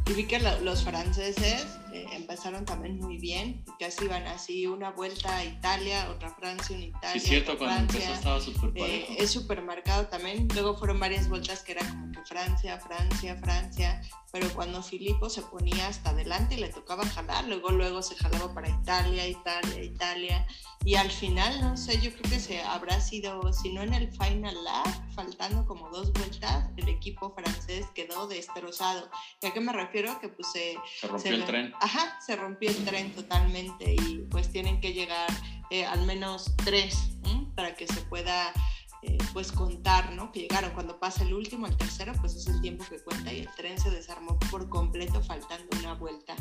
[0.06, 1.68] y vi que los franceses
[2.00, 6.86] eh, empezaron también muy bien, casi iban así una vuelta a Italia, otra Francia, una
[6.86, 7.22] Italia.
[7.22, 10.48] Sí, cierto, cuando empezó estaba súper eh, Es súper marcado también.
[10.54, 15.42] Luego fueron varias vueltas que era como que Francia, Francia, Francia, pero cuando Filippo se
[15.42, 20.48] ponía hasta adelante y le tocaba jalar, luego luego se jalaba para Italia, Italia, Italia.
[20.86, 24.10] Y al final, no sé, yo creo que se habrá sido, si no en el
[24.12, 29.10] final lap, faltando como dos vueltas, el equipo francés quedó destrozado.
[29.42, 30.20] ¿Y a qué me refiero?
[30.22, 30.78] Que pues se...
[31.00, 31.74] Se rompió el tren.
[31.92, 35.28] Ajá, se rompió el tren totalmente y pues tienen que llegar
[35.72, 37.14] eh, al menos tres
[37.56, 38.54] para que se pueda
[39.02, 40.32] eh, pues contar, ¿no?
[40.32, 40.70] Que llegaron.
[40.76, 43.80] Cuando pasa el último, el tercero, pues es el tiempo que cuenta y el tren
[43.80, 46.36] se desarmó por completo faltando una vuelta.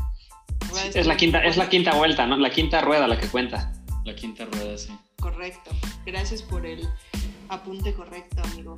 [0.95, 2.37] es la quinta, es la quinta vuelta, ¿no?
[2.37, 3.73] La quinta rueda la que cuenta.
[4.05, 4.95] La quinta rueda, sí.
[5.19, 5.71] Correcto.
[6.05, 6.87] Gracias por el
[7.49, 8.77] apunte correcto, amigo.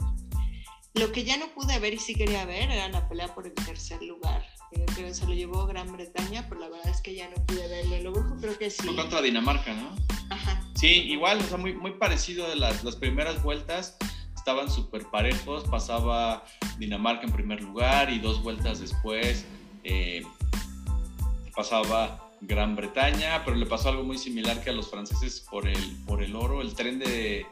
[0.95, 3.55] Lo que ya no pude ver y sí quería ver era la pelea por el
[3.55, 4.45] tercer lugar.
[4.73, 8.11] Eh, se lo llevó Gran Bretaña, pero la verdad es que ya no pude verlo.
[8.11, 8.83] Luego creo que sí.
[8.83, 9.95] Fue contra Dinamarca, ¿no?
[10.31, 10.63] Ajá.
[10.75, 13.97] Sí, igual, o sea, muy, muy parecido de las, las primeras vueltas.
[14.37, 15.65] Estaban súper parejos.
[15.69, 16.45] Pasaba
[16.79, 19.45] Dinamarca en primer lugar y dos vueltas después
[19.85, 20.23] eh,
[21.55, 25.97] pasaba Gran Bretaña, pero le pasó algo muy similar que a los franceses por el,
[26.07, 26.63] por el oro.
[26.63, 27.47] El tren de,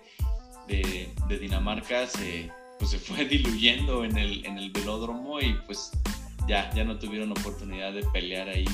[0.67, 5.91] de, Dinamarca se, pues se fue diluyendo en el, en el velódromo y pues
[6.47, 8.67] ya, ya no tuvieron oportunidad de pelear ahí.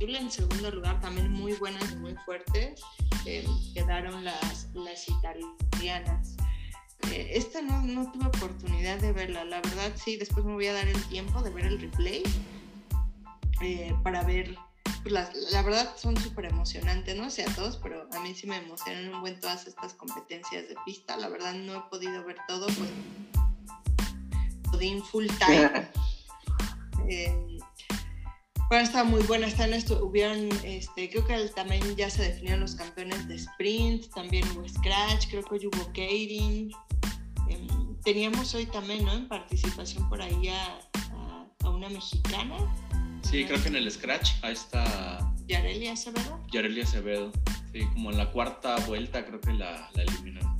[0.00, 2.82] En segundo lugar, también muy buenas y muy fuertes
[3.72, 6.36] quedaron las, las italianas.
[7.10, 10.72] Eh, esta no, no, tuve oportunidad de verla, la verdad sí, después me voy a
[10.72, 12.22] dar el tiempo de ver el replay
[13.60, 14.56] eh, para ver,
[15.02, 15.14] pues,
[15.52, 19.14] la verdad son súper emocionantes, no sé a todos, pero a mí sí me emocionan
[19.14, 22.90] un buen todas estas competencias de pista, la verdad no he podido ver todo, pues
[25.10, 25.88] full time.
[27.10, 27.57] Eh,
[28.68, 29.46] bueno, estaba muy buena.
[29.46, 29.70] Están
[30.02, 35.28] hubieron, este, creo que también ya se definieron los campeones de sprint, también hubo scratch,
[35.30, 36.70] creo que hubo Kating.
[37.48, 39.14] Em, teníamos hoy también, ¿no?
[39.14, 40.80] En participación por ahí a,
[41.64, 42.56] una mexicana.
[43.22, 45.32] Sí, creo que en el scratch, ahí está.
[45.46, 46.42] Yarelia Acevedo.
[46.50, 47.32] Yarelia Acevedo.
[47.72, 50.58] Sí, como en la cuarta vuelta creo que la, la eliminaron.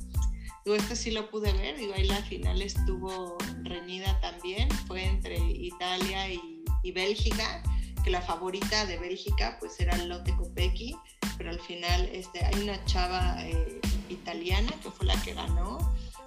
[0.63, 5.37] Digo, este sí lo pude ver, digo, ahí la final estuvo reñida también, fue entre
[5.37, 7.63] Italia y, y Bélgica
[8.03, 10.95] que la favorita de Bélgica pues era Lotte Kopecky,
[11.37, 15.77] pero al final este, hay una chava eh, italiana que fue la que ganó,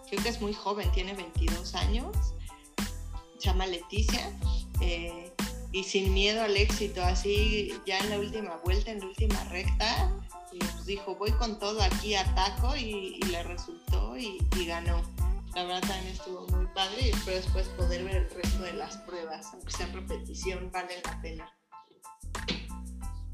[0.08, 2.16] creo que es muy joven, tiene 22 años,
[3.38, 4.30] se llama Leticia,
[4.80, 5.32] eh,
[5.72, 10.12] y sin miedo al éxito, así ya en la última vuelta, en la última recta,
[10.50, 15.02] pues dijo, voy con todo aquí, ataco, y, y le resultó y, y ganó.
[15.54, 18.96] La verdad también estuvo muy padre y espero después poder ver el resto de las
[18.98, 21.52] pruebas, aunque sea en repetición, vale la pena.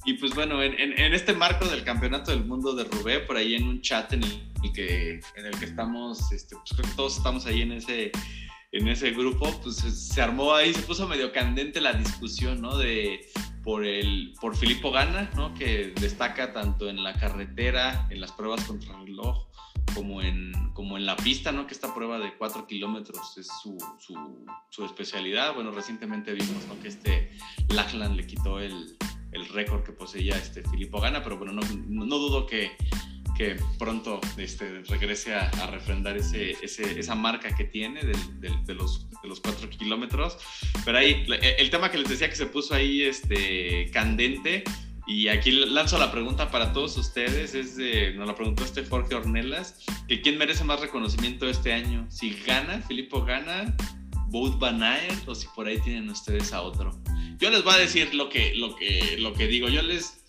[0.09, 3.68] Y pues bueno, en, este marco del Campeonato del Mundo de Rubé, por ahí en
[3.68, 7.44] un chat en el que, en el que estamos, este, pues creo que todos estamos
[7.44, 8.11] ahí en ese,
[8.72, 12.78] en ese grupo, pues se, armó ahí, se puso medio candente la discusión, ¿no?
[12.78, 13.20] De,
[13.62, 15.52] por, el, por Filippo Gana, ¿no?
[15.52, 19.46] Que destaca tanto en la carretera, en las pruebas contra el reloj,
[19.94, 21.66] como en, como en la pista, ¿no?
[21.66, 24.14] Que esta prueba de 4 kilómetros es su, su,
[24.70, 25.54] su, especialidad.
[25.54, 26.80] Bueno, recientemente vimos, ¿no?
[26.80, 27.30] Que este
[27.68, 28.96] Lachlan le quitó el,
[29.33, 32.72] el récord que poseía este Filippo Gana, pero bueno, no, no, dudo que,
[33.37, 39.29] que pronto este, regrese a, refrendar ese, ese, esa marca que tiene de, los, de
[39.29, 40.39] los cuatro kilómetros.
[40.85, 41.26] Pero ahí,
[41.59, 44.64] el tema que les decía que se puso ahí este, candente,
[45.09, 49.14] y aquí lanzo la pregunta para todos ustedes, es de, nos la preguntó este Jorge
[49.14, 53.74] Ornelas, que quién merece más reconocimiento este año, si gana, Filippo gana,
[54.26, 54.83] Boat Van
[55.26, 56.95] o si por ahí tienen ustedes a otro.
[57.39, 59.68] Yo les voy a decir lo que, lo que, lo que digo.
[59.68, 60.24] Yo les,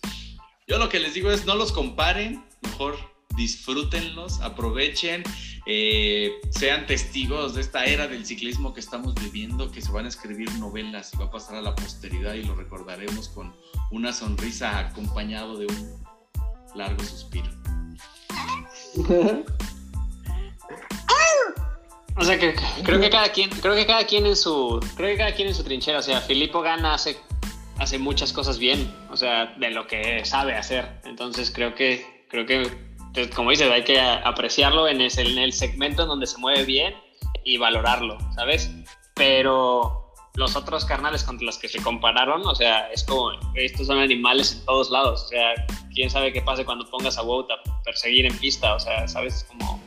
[0.66, 2.96] yo lo que les digo es no los comparen, mejor
[3.36, 5.22] disfrútenlos, aprovechen,
[5.66, 10.08] eh, sean testigos de esta era del ciclismo que estamos viviendo, que se van a
[10.08, 13.54] escribir novelas y va a pasar a la posteridad y lo recordaremos con
[13.90, 16.02] una sonrisa acompañado de un
[16.74, 17.50] largo suspiro.
[22.20, 22.54] O sea que
[22.84, 25.54] creo que cada quien, creo que cada quien en su, creo que cada quien en
[25.54, 26.00] su trinchera.
[26.00, 27.18] O sea, Filippo gana hace,
[27.78, 31.00] hace muchas cosas bien, o sea, de lo que sabe hacer.
[31.04, 32.70] Entonces creo que, creo que,
[33.14, 36.64] pues, como dices, hay que apreciarlo en el, en el segmento en donde se mueve
[36.64, 36.94] bien
[37.42, 38.70] y valorarlo, ¿sabes?
[39.14, 43.98] Pero los otros carnales contra los que se compararon, o sea, es como, estos son
[43.98, 45.54] animales en todos lados, o sea,
[45.94, 49.44] quién sabe qué pase cuando pongas a Wout a perseguir en pista, o sea, ¿sabes?
[49.44, 49.80] Como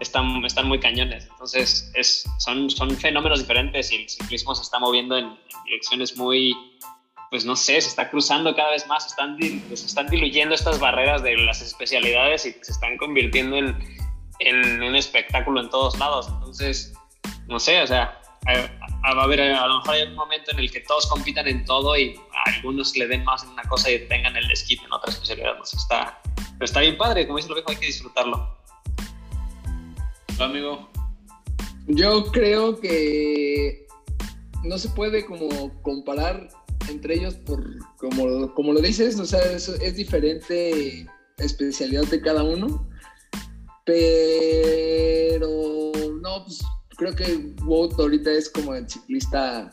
[0.00, 1.26] están, están muy cañones.
[1.30, 6.56] Entonces, es, son, son fenómenos diferentes y el ciclismo se está moviendo en direcciones muy,
[7.30, 11.22] pues no sé, se está cruzando cada vez más, están, se están diluyendo estas barreras
[11.22, 13.76] de las especialidades y se están convirtiendo en,
[14.40, 16.28] en un espectáculo en todos lados.
[16.28, 16.94] Entonces,
[17.48, 20.70] no sé, o sea, va a haber a lo mejor hay un momento en el
[20.70, 24.06] que todos compitan en todo y a algunos le den más en una cosa y
[24.06, 25.56] tengan el desquite en otra especialidad.
[25.56, 28.58] No está, pero está bien padre, como dice lo viejo, hay que disfrutarlo
[30.44, 30.88] amigo?
[31.86, 33.86] Yo creo que
[34.64, 36.48] no se puede como comparar
[36.88, 37.64] entre ellos por
[37.96, 41.06] como, como lo dices, o sea, es, es diferente
[41.38, 42.86] especialidad de cada uno.
[43.84, 45.48] Pero
[46.20, 46.62] no, pues
[46.96, 49.70] creo que Wout ahorita es como el ciclista.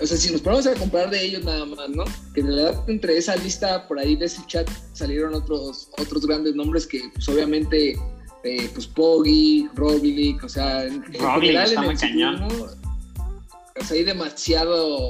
[0.00, 2.04] O sea, si nos ponemos a comparar de ellos nada más, ¿no?
[2.34, 6.54] Que en realidad entre esa lista por ahí de ese chat salieron otros, otros grandes
[6.54, 7.98] nombres que pues obviamente
[8.44, 15.08] eh, pues Poggy, Robilic, o sea, en, general en el ciclismo, o sea, hay demasiado...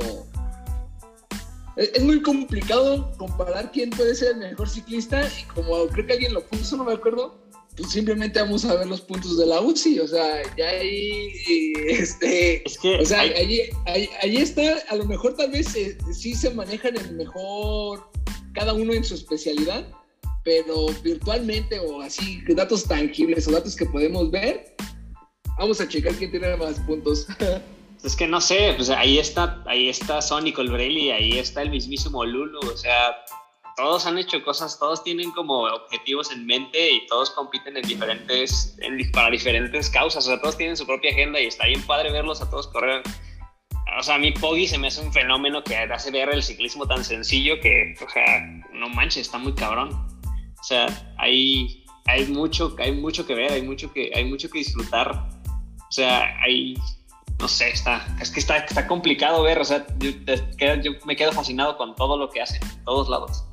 [1.76, 6.34] Es, muy complicado comparar quién puede ser el mejor ciclista y como creo que alguien
[6.34, 7.38] lo puso, no me acuerdo,
[7.76, 11.30] pues simplemente vamos a ver los puntos de la UCI, o sea, ya ahí,
[11.88, 12.64] este,
[13.00, 18.10] o sea, ahí, está, a lo mejor tal vez eh, sí se manejan el mejor,
[18.54, 19.86] cada uno en su especialidad,
[20.44, 24.74] pero virtualmente o así, datos tangibles o datos que podemos ver,
[25.58, 27.26] vamos a checar quién tiene más puntos.
[28.04, 32.24] Es que no sé, pues ahí está, ahí está Sonny Colbrelli, ahí está el mismísimo
[32.24, 33.16] Lulu, o sea,
[33.76, 38.76] todos han hecho cosas, todos tienen como objetivos en mente y todos compiten en diferentes,
[39.12, 42.40] para diferentes causas, o sea, todos tienen su propia agenda y está bien padre verlos
[42.40, 43.02] a todos correr.
[43.98, 46.86] O sea, a mí Poggy se me hace un fenómeno que hace ver el ciclismo
[46.86, 49.90] tan sencillo que, o sea, no manches, está muy cabrón.
[50.60, 54.58] O sea, hay, hay, mucho, hay mucho que ver, hay mucho que, hay mucho que
[54.58, 55.28] disfrutar.
[55.88, 56.74] O sea, hay,
[57.38, 60.10] no sé, está, es que está, está complicado ver, o sea, yo,
[60.82, 63.44] yo me quedo fascinado con todo lo que hacen, en todos lados.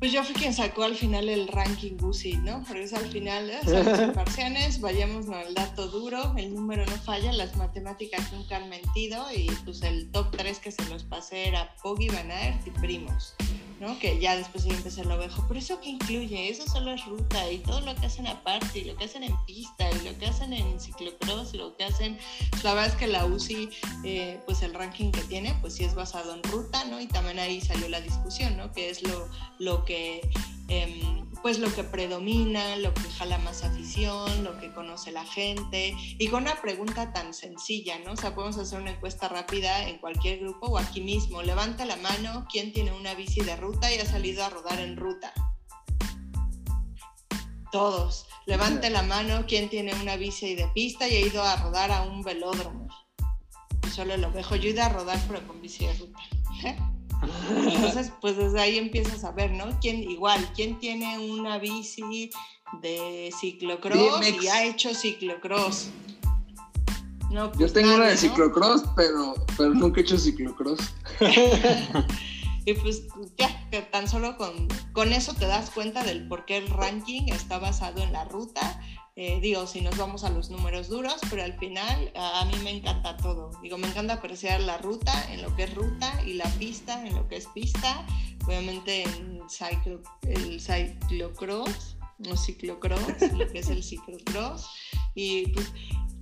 [0.00, 2.64] Pues yo fui quien sacó al final el ranking UCI, ¿no?
[2.66, 3.58] Porque es al final, ¿eh?
[3.64, 9.26] las parciales, vayamos al dato duro, el número no falla, las matemáticas nunca han mentido
[9.30, 13.34] y pues el top 3 que se los pasé era Poggy, Van Aert y Primos.
[13.98, 17.50] Que ya después yo empecé lo ovejo, pero eso que incluye, eso solo es ruta
[17.50, 20.26] y todo lo que hacen aparte, y lo que hacen en pista, y lo que
[20.26, 22.18] hacen en ciclocross, y lo que hacen,
[22.62, 23.70] la verdad es que la UCI,
[24.04, 27.00] eh, pues el ranking que tiene, pues sí es basado en ruta, ¿no?
[27.00, 28.70] Y también ahí salió la discusión, ¿no?
[28.72, 29.28] Que es lo,
[29.58, 30.28] lo que
[30.70, 35.96] Em, pues lo que predomina, lo que jala más afición, lo que conoce la gente
[36.16, 38.12] y con una pregunta tan sencilla, ¿no?
[38.12, 41.42] O sea, podemos hacer una encuesta rápida en cualquier grupo o aquí mismo.
[41.42, 44.96] Levanta la mano, ¿quién tiene una bici de ruta y ha salido a rodar en
[44.96, 45.32] ruta?
[47.72, 48.26] Todos.
[48.46, 52.02] Levante la mano, ¿quién tiene una bici de pista y ha ido a rodar a
[52.02, 52.88] un velódromo?
[53.90, 56.20] solo lo dejo, yo he ido a rodar pero con bici de ruta.
[57.66, 59.64] Entonces, pues desde ahí empiezas a ver, ¿no?
[59.80, 62.30] ¿Quién, igual, ¿quién tiene una bici
[62.80, 65.90] de ciclocross y ha hecho ciclocross?
[67.30, 70.80] No, pues Yo tengo una de ciclocross, pero, pero nunca he hecho ciclocross.
[72.64, 73.04] y pues
[73.38, 77.28] ya, que tan solo con, con eso te das cuenta del por qué el ranking
[77.28, 78.80] está basado en la ruta
[79.16, 82.70] eh, digo, si nos vamos a los números duros, pero al final a, mí me
[82.70, 83.50] encanta todo.
[83.62, 87.14] Digo, me encanta apreciar la ruta en lo que es ruta y la pista en
[87.14, 88.06] lo que es pista.
[88.46, 89.42] Obviamente en
[90.22, 91.96] el ciclocross,
[92.30, 94.66] o ciclocross, lo que es el ciclocross.
[95.14, 95.72] Y pues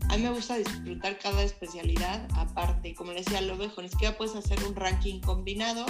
[0.08, 2.94] a mí me gusta disfrutar cada especialidad aparte.
[2.94, 5.84] Como le decía, lo viejo, ni siquiera puedes hacer un ranking combinado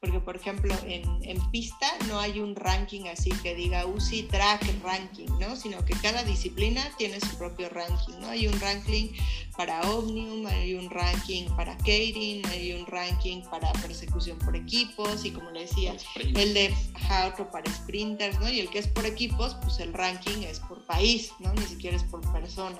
[0.00, 4.62] porque por ejemplo en, en, pista no hay un ranking así que diga UCI track
[4.82, 5.56] ranking, ¿no?
[5.56, 8.28] Sino que cada disciplina tiene su propio ranking, ¿no?
[8.28, 9.08] Hay un ranking
[9.56, 15.32] para Omnium, hay un ranking para Kating, hay un ranking para persecución por equipos y
[15.32, 16.74] como le decía, el de
[17.26, 18.48] otro para sprinters, ¿no?
[18.48, 21.52] Y el que es por equipos, pues el ranking es por país, ¿no?
[21.52, 22.78] Ni siquiera es por persona.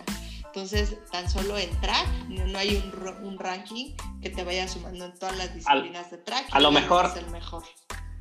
[0.53, 5.17] Entonces, tan solo en track, no, hay un, un, ranking que te vaya sumando en
[5.17, 6.49] todas las disciplinas de track.
[6.51, 7.07] A lo mejor.
[7.07, 7.63] Es el mejor.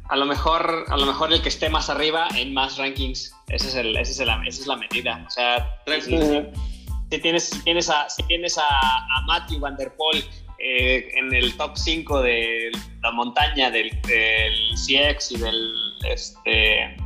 [0.09, 3.67] A lo mejor, a lo mejor el que esté más arriba en más rankings, ese
[3.67, 5.23] es el, ese es el, esa es la medida.
[5.25, 10.23] O sea, si, tienes, si tienes a, si tienes a, a Matthew Van Der Poel
[10.59, 12.71] eh, en el top 5 de
[13.01, 15.73] la montaña del, del CX y del
[16.03, 16.97] este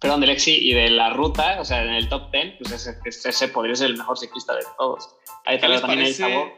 [0.00, 2.98] perdón, del Exi y de la ruta, o sea, en el top 10, pues ese,
[3.28, 5.08] ese podría ser el mejor ciclista de todos.
[5.44, 6.54] Ahí ¿Qué, les parece,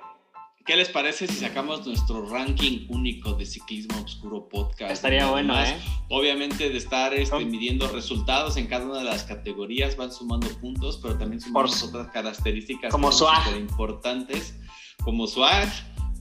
[0.67, 4.93] ¿Qué les parece si sacamos nuestro ranking único de ciclismo oscuro podcast?
[4.93, 5.81] Estaría bueno, ¿eh?
[6.11, 10.99] Obviamente de estar este, midiendo resultados en cada una de las categorías, van sumando puntos,
[11.03, 13.57] pero también sumamos otras características como swag.
[13.57, 14.55] importantes,
[15.03, 15.69] como swag,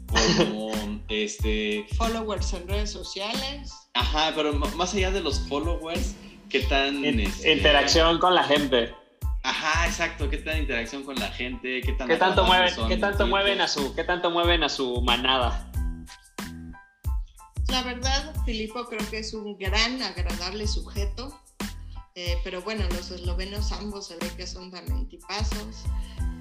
[0.08, 0.72] como
[1.10, 1.86] este...
[1.98, 3.74] Followers en redes sociales.
[3.94, 6.16] Ajá, pero más allá de los followers
[6.50, 7.04] qué tan...
[7.06, 8.94] Este, interacción con la gente.
[9.44, 13.26] Ajá, exacto, qué tan interacción con la gente, qué, tan ¿Qué tanto mueven, qué tanto
[13.26, 15.72] mueven a su, qué tanto mueven a su manada.
[17.70, 21.40] La verdad, Filipo creo que es un gran, agradable sujeto.
[22.16, 25.86] Eh, pero bueno, los eslovenos ambos se ve que son también tipazos.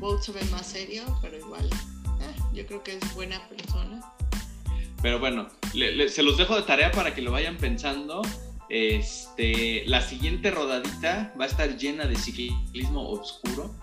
[0.00, 4.00] Bolt se ve más serio, pero igual, eh, yo creo que es buena persona.
[5.02, 5.48] Pero bueno,
[6.08, 8.22] se los dejo de tarea para que lo vayan pensando.
[8.68, 13.74] Este, la siguiente rodadita va a estar llena de ciclismo oscuro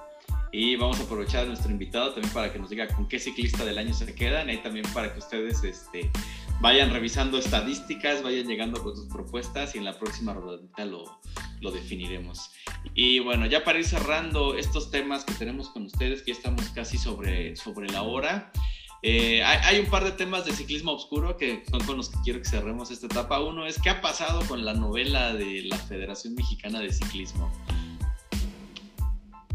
[0.51, 3.65] y vamos a aprovechar a nuestro invitado también para que nos diga con qué ciclista
[3.65, 6.09] del año se quedan y también para que ustedes este,
[6.61, 11.19] vayan revisando estadísticas, vayan llegando con sus propuestas y en la próxima rodadita lo,
[11.59, 12.51] lo definiremos.
[12.93, 16.69] Y bueno, ya para ir cerrando estos temas que tenemos con ustedes, que ya estamos
[16.69, 18.51] casi sobre, sobre la hora.
[19.01, 22.39] Eh, hay, un par de temas de ciclismo oscuro que son con los que quiero
[22.39, 23.39] que cerremos esta etapa.
[23.39, 27.51] Uno es qué ha pasado con la novela de la Federación Mexicana de Ciclismo.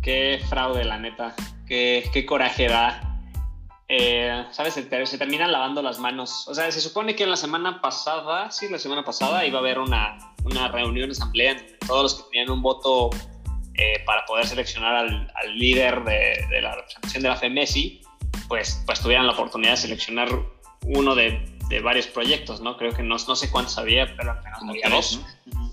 [0.03, 1.34] Qué fraude, la neta.
[1.66, 3.20] Qué, coraje da.
[3.88, 4.74] Eh, ¿Sabes?
[4.74, 6.47] Se, se, terminan lavando las manos.
[6.47, 9.80] O sea, se supone que la semana pasada, sí, la semana pasada iba a haber
[9.80, 13.11] una, una reunión, asamblea, entre todos los que tenían un voto
[13.74, 18.03] eh, para poder seleccionar al, líder de, de, la representación de la FEMESI
[18.51, 20.28] pues, pues tuvieran la oportunidad de seleccionar
[20.82, 22.76] uno de, de varios proyectos, ¿no?
[22.76, 25.20] Creo que no, no sé cuántos había, pero apenas había dos.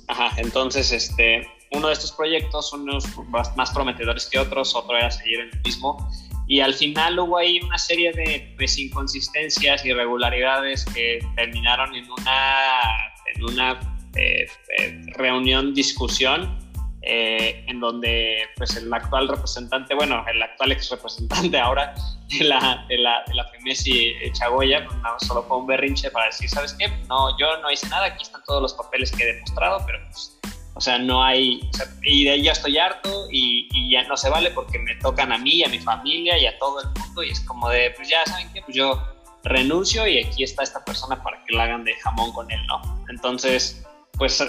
[0.07, 3.05] Ajá, entonces, este, uno de estos proyectos, unos
[3.55, 5.97] más prometedores que otros, otro era seguir en el mismo.
[6.47, 12.53] Y al final hubo ahí una serie de pues, inconsistencias, irregularidades que terminaron en una,
[13.33, 13.79] en una
[14.15, 14.47] eh,
[14.77, 16.66] eh, reunión, discusión
[17.09, 21.95] eh, en donde pues el actual representante, bueno, el actual ex representante ahora
[22.27, 26.49] de la, de la, de la FEMESI Chagoya, pues solo fue un berrinche para decir,
[26.49, 26.89] ¿sabes qué?
[27.07, 30.37] No, yo no hice nada, aquí están todos los papeles que he demostrado, pero pues,
[30.73, 34.03] o sea, no hay, o sea, y de ahí ya estoy harto y, y, ya
[34.03, 36.89] no se vale porque me tocan a mí, a mi familia y a todo el
[36.89, 38.61] mundo y es como de, pues ya, ¿saben qué?
[38.63, 39.01] Pues yo
[39.45, 43.05] renuncio y aquí está esta persona para que la hagan de jamón con él, ¿no?
[43.07, 43.81] Entonces,
[44.17, 44.43] pues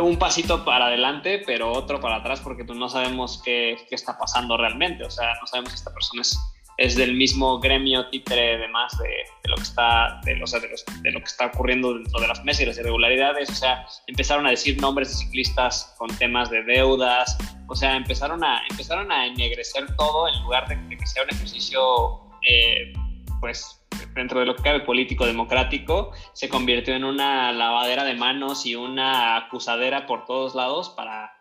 [0.00, 4.18] un pasito para adelante, pero otro para atrás porque pues, no sabemos qué, qué, está
[4.18, 5.04] pasando realmente.
[5.04, 6.38] O sea, no sabemos si esta persona es,
[6.78, 10.60] es del mismo gremio títere de más de, de lo que está de, o sea,
[10.60, 13.50] de, los, de, lo que está ocurriendo dentro de las mesas y las irregularidades.
[13.50, 17.36] O sea, empezaron a decir nombres de ciclistas con temas de deudas.
[17.68, 22.20] O sea, empezaron a, empezaron a ennegrecer todo en lugar de que sea un ejercicio,
[22.42, 22.92] eh,
[23.40, 23.82] pues
[24.14, 28.74] dentro de lo que cabe político democrático, se convirtió en una lavadera de manos y
[28.74, 31.32] una acusadera por todos lados para,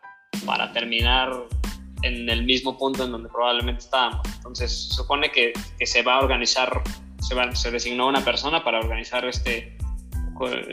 [0.45, 1.31] para terminar
[2.03, 4.25] en el mismo punto en donde probablemente estábamos.
[4.37, 6.81] Entonces, supone que, que se va a organizar,
[7.19, 9.77] se, va, se designó una persona para organizar este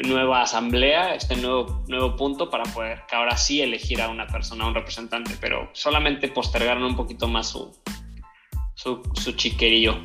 [0.04, 4.64] nueva asamblea, este nuevo, nuevo punto para poder que ahora sí elegir a una persona,
[4.64, 7.76] a un representante, pero solamente postergaron un poquito más su,
[8.74, 9.98] su, su chiquerío.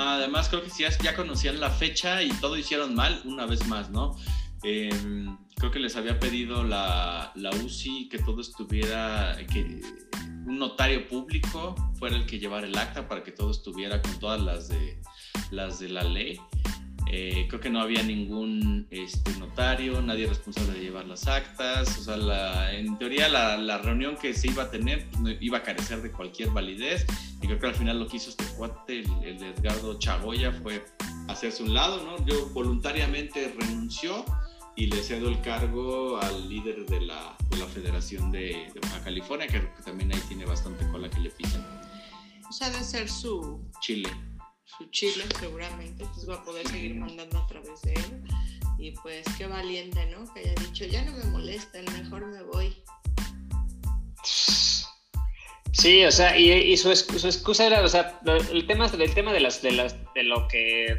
[0.00, 3.90] Además, creo que sí, ya conocían la fecha y todo hicieron mal una vez más,
[3.90, 4.16] ¿no?
[4.62, 4.90] Eh,
[5.56, 9.80] creo que les había pedido la, la, UCI que todo estuviera, que
[10.46, 14.40] un notario público fuera el que llevara el acta para que todo estuviera con todas
[14.40, 15.00] las de,
[15.50, 16.40] las de la ley.
[17.12, 21.98] Eh, creo que no había ningún este, notario, nadie responsable de llevar las actas.
[21.98, 25.58] O sea, la, en teoría la, la, reunión que se iba a tener pues, iba
[25.58, 27.04] a carecer de cualquier validez.
[27.42, 30.84] Y creo que al final lo que hizo este cuate, el, el Edgardo Chagoya, fue
[31.26, 32.24] hacerse un lado, ¿no?
[32.26, 34.24] Yo voluntariamente renunció
[34.76, 39.02] y le cedo el cargo al líder de la, de la Federación de, de, Baja
[39.02, 41.66] California, que que también ahí tiene bastante cola que le pisan.
[42.48, 43.60] O sea, debe ser su...
[43.80, 44.10] Chile
[44.80, 48.22] su chile seguramente, pues va a poder seguir mandando a través de él.
[48.78, 50.32] Y pues qué valiente, ¿no?
[50.32, 52.74] Que haya dicho, ya no me molesta, mejor me voy.
[55.72, 58.18] Sí, o sea, y, y su, su, excusa era, o sea,
[58.50, 60.96] el tema, el tema de, las, de, las, de lo que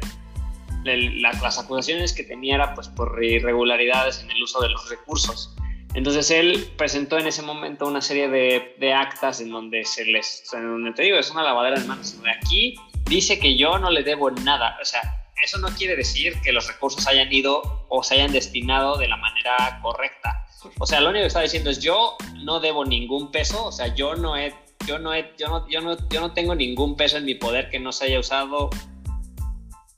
[0.84, 4.88] de la, las acusaciones que tenía era pues por irregularidades en el uso de los
[4.88, 5.56] recursos.
[5.94, 10.44] Entonces él presentó en ese momento una serie de, de actas en donde se les,
[10.52, 12.20] en donde te digo, es una lavadera de manos.
[12.22, 12.76] De aquí
[13.12, 14.78] dice que yo no le debo nada.
[14.80, 15.02] O sea,
[15.42, 19.16] eso no quiere decir que los recursos hayan ido o se hayan destinado de la
[19.16, 20.46] manera correcta.
[20.78, 23.94] O sea, lo único que está diciendo es yo no debo ningún peso, o sea,
[23.94, 24.54] yo no he,
[24.86, 27.68] yo no he, yo no, yo no, yo no tengo ningún peso en mi poder
[27.68, 28.70] que no se haya usado,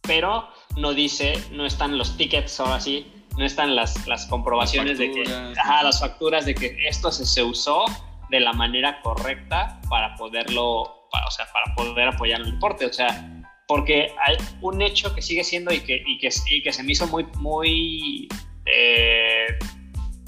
[0.00, 5.10] pero no dice, no están los tickets ahora sí, no están las, las comprobaciones de
[5.10, 5.24] que,
[5.58, 7.84] ajá, las facturas de que esto se, se usó
[8.30, 13.44] de la manera correcta para poderlo o sea, para poder apoyar el deporte, o sea,
[13.66, 16.92] porque hay un hecho que sigue siendo y que, y que, y que se me
[16.92, 18.28] hizo muy, muy
[18.66, 19.46] eh,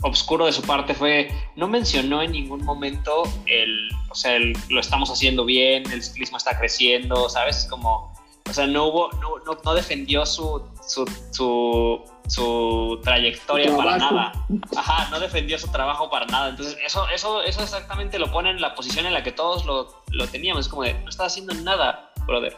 [0.02, 4.80] obscuro de su parte fue, no mencionó en ningún momento el, o sea, el, lo
[4.80, 7.58] estamos haciendo bien, el ciclismo está creciendo, ¿sabes?
[7.58, 8.14] Es como,
[8.48, 14.32] o sea, no hubo, no, no, no defendió su, su, su, su trayectoria para nada.
[14.76, 16.50] Ajá, no defendió su trabajo para nada.
[16.50, 20.02] Entonces, eso, eso, eso exactamente lo pone en la posición en la que todos lo,
[20.10, 20.66] lo teníamos.
[20.66, 22.56] Es como de, no estás haciendo nada, brother.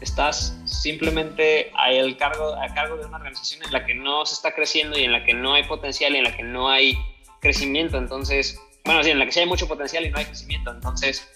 [0.00, 4.54] Estás simplemente a, cargo, a cargo de una organización en la que no se está
[4.54, 6.96] creciendo y en la que no hay potencial y en la que no hay
[7.40, 7.98] crecimiento.
[7.98, 10.70] Entonces, bueno, sí, en la que sí hay mucho potencial y no hay crecimiento.
[10.70, 11.28] Entonces,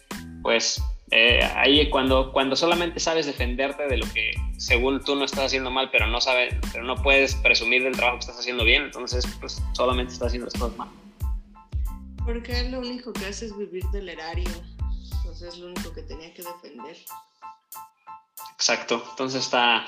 [0.43, 0.81] pues
[1.15, 5.71] eh, ahí cuando, cuando solamente sabes defenderte de lo que según tú no estás haciendo
[5.71, 9.27] mal, pero no sabes, pero no puedes presumir del trabajo que estás haciendo bien, entonces
[9.39, 10.89] pues solamente estás haciendo las cosas mal.
[12.25, 14.49] Porque lo único que hace es vivir del erario.
[15.17, 16.97] Entonces es lo único que tenía que defender.
[18.55, 19.05] Exacto.
[19.11, 19.85] Entonces está.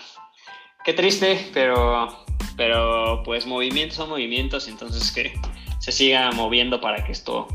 [0.84, 2.22] Qué triste, pero.
[2.56, 5.32] Pero pues movimientos son movimientos, entonces que
[5.80, 7.48] se siga moviendo para que esto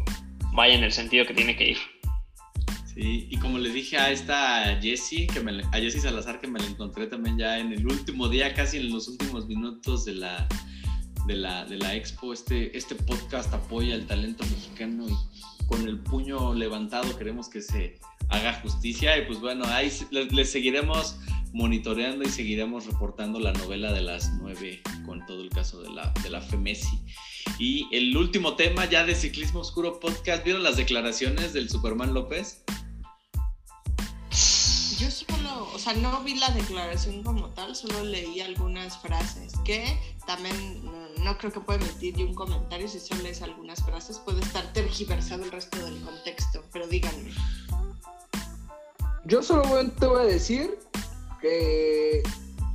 [0.53, 1.98] vaya en el sentido que tiene que ir
[3.01, 6.65] y como les dije a esta Jessie, que me, a Jessie Salazar, que me la
[6.65, 10.47] encontré también ya en el último día, casi en los últimos minutos de la,
[11.25, 15.99] de la, de la expo, este, este podcast apoya el talento mexicano y con el
[15.99, 21.17] puño levantado queremos que se haga justicia y pues bueno, ahí les, seguiremos
[21.53, 26.11] monitoreando y seguiremos reportando la novela de las nueve con todo el caso de la,
[26.23, 26.99] de la FEMESI.
[27.59, 32.63] Y el último tema ya de Ciclismo Oscuro Podcast, ¿vieron las declaraciones del Superman López?
[34.99, 39.97] Yo solo, o sea, no vi la declaración como tal, solo leí algunas frases que
[40.27, 40.83] también
[41.23, 44.73] no, creo que pueda emitir yo un comentario si solo lees algunas frases, puede estar
[44.73, 47.31] tergiversado el resto del contexto, pero díganme.
[49.23, 50.77] Yo solo te voy a decir
[51.39, 52.21] que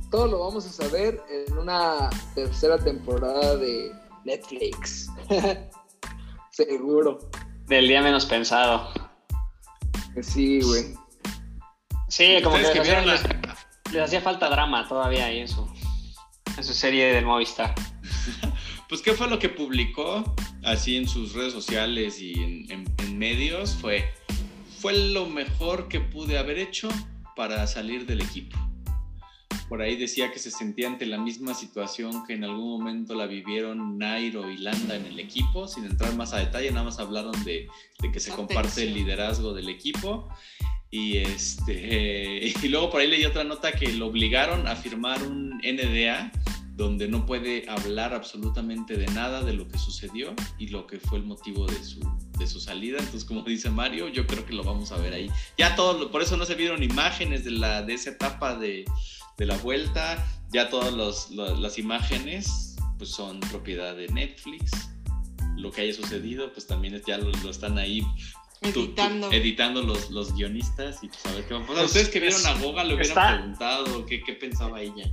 [0.09, 3.91] todo lo vamos a saber en una tercera temporada de
[4.23, 5.11] Netflix.
[6.49, 7.19] Seguro.
[7.67, 8.89] Del día menos pensado.
[10.21, 11.04] Sí, güey.
[12.07, 13.01] Sí, como que, les, hacía,
[13.91, 15.67] les, hacía falta drama todavía ahí en su,
[16.55, 17.73] en su serie del Movistar.
[18.89, 23.75] pues, ¿qué fue lo que publicó así en sus redes sociales y en, en, medios?
[23.75, 24.13] Fue,
[24.79, 26.89] fue lo mejor que pude haber hecho
[27.35, 28.57] para salir del equipo.
[29.67, 33.25] Por ahí decía que se sentía ante la misma situación que en algún momento la
[33.25, 37.43] vivieron Nairo y Landa en el equipo, sin entrar más a detalle, nada más hablaron
[37.43, 37.67] de,
[37.99, 40.29] de que se comparte el liderazgo del equipo
[40.91, 45.57] y, este, y luego por ahí leí otra nota que lo obligaron a firmar un
[45.59, 46.31] NDA
[46.75, 51.19] donde no puede hablar absolutamente de nada de lo que sucedió y lo que fue
[51.19, 52.01] el motivo de su,
[52.37, 52.97] de su salida.
[52.99, 55.31] Entonces, como dice Mario, yo creo que lo vamos a ver ahí.
[55.57, 58.83] Ya todo, por eso no se vieron imágenes de, la, de esa etapa de,
[59.37, 60.25] de la vuelta.
[60.51, 64.71] Ya todas los, las imágenes pues son propiedad de Netflix.
[65.55, 68.05] Lo que haya sucedido, pues también ya lo, lo están ahí
[68.69, 71.85] editando, editando los, los guionistas y pues a ver qué va a pasar.
[71.85, 75.09] Ustedes que vieron a Goga le hubieran preguntado qué, qué pensaba ella.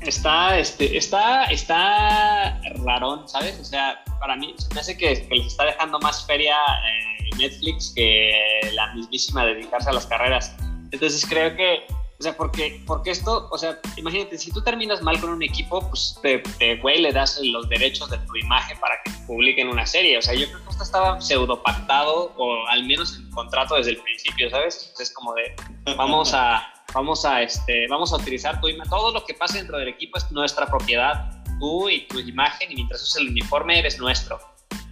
[0.00, 3.58] Está, este, está, está rarón, ¿sabes?
[3.60, 7.92] O sea, para mí se me hace que, les está dejando más feria eh, Netflix
[7.94, 8.32] que
[8.74, 10.54] la mismísima dedicarse a las carreras.
[10.92, 11.84] Entonces creo que
[12.20, 15.88] O sea, porque, porque esto, o sea, imagínate, si tú terminas mal con un equipo,
[15.88, 19.86] pues te, te, güey, le das los derechos de tu imagen para que publiquen una
[19.86, 20.18] serie.
[20.18, 23.92] O sea, yo creo que esto estaba pseudo pactado o al menos en contrato desde
[23.92, 24.92] el principio, ¿sabes?
[24.98, 25.54] Es como de,
[25.96, 28.90] vamos a, vamos a, este, vamos a utilizar tu imagen.
[28.90, 31.30] Todo lo que pase dentro del equipo es nuestra propiedad.
[31.60, 34.40] Tú y tu imagen, y mientras uses el uniforme, eres nuestro.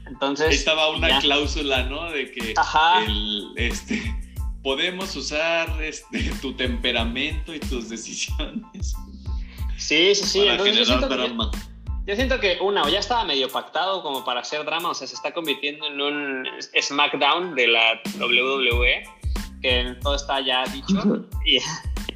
[0.07, 0.55] Entonces.
[0.55, 1.19] Estaba una ya.
[1.19, 2.09] cláusula, ¿no?
[2.09, 3.05] De que Ajá.
[3.05, 4.26] el, este
[4.67, 8.97] podemos usar este, tu temperamento y tus decisiones.
[9.77, 10.41] Sí, sí, sí.
[10.41, 11.51] Para Entonces, yo, generar siento drama.
[11.53, 11.59] Que,
[12.11, 15.07] yo siento que, una, o ya estaba medio pactado como para hacer drama, o sea,
[15.07, 16.49] se está convirtiendo en un
[16.83, 19.05] SmackDown de la WWE,
[19.63, 21.29] que todo está ya dicho.
[21.47, 21.61] y,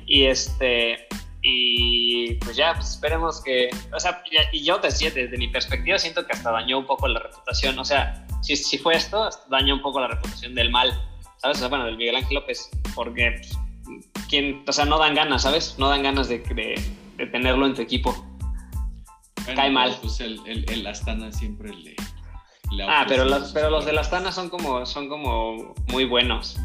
[0.06, 1.06] y este.
[1.42, 3.70] Y pues ya, pues esperemos que.
[3.94, 7.20] O sea, y yo decía, desde mi perspectiva, siento que hasta dañó un poco la
[7.20, 7.78] reputación.
[7.78, 11.09] O sea, si, si fue esto, dañó un poco la reputación del mal.
[11.40, 11.56] ¿Sabes?
[11.56, 13.58] O sea, bueno, del Miguel Ángel López, porque, pues,
[14.28, 15.76] ¿quién, o sea, no dan ganas, ¿sabes?
[15.78, 16.80] No dan ganas de, de,
[17.16, 18.12] de tenerlo en tu equipo.
[19.44, 19.96] Bueno, Cae mal.
[20.02, 21.96] Pues el, el, el Astana siempre le.
[22.72, 23.94] le Ah, pero los, pero los de cosas.
[23.94, 26.56] las Tanas son como, son como muy buenos.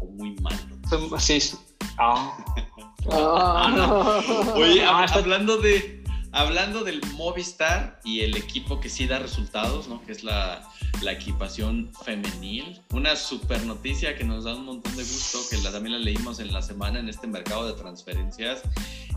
[0.00, 0.62] O muy malos.
[0.88, 1.40] Son, sí.
[1.98, 2.36] Ah.
[3.10, 4.20] Ah,
[4.56, 6.04] Oye, No, hab- está- hablando de.
[6.32, 10.00] Hablando del Movistar y el equipo que sí da resultados, ¿no?
[10.04, 10.62] Que es la,
[11.02, 12.80] la equipación femenil.
[12.92, 16.40] Una super noticia que nos da un montón de gusto, que la, también la leímos
[16.40, 18.62] en la semana en este mercado de transferencias,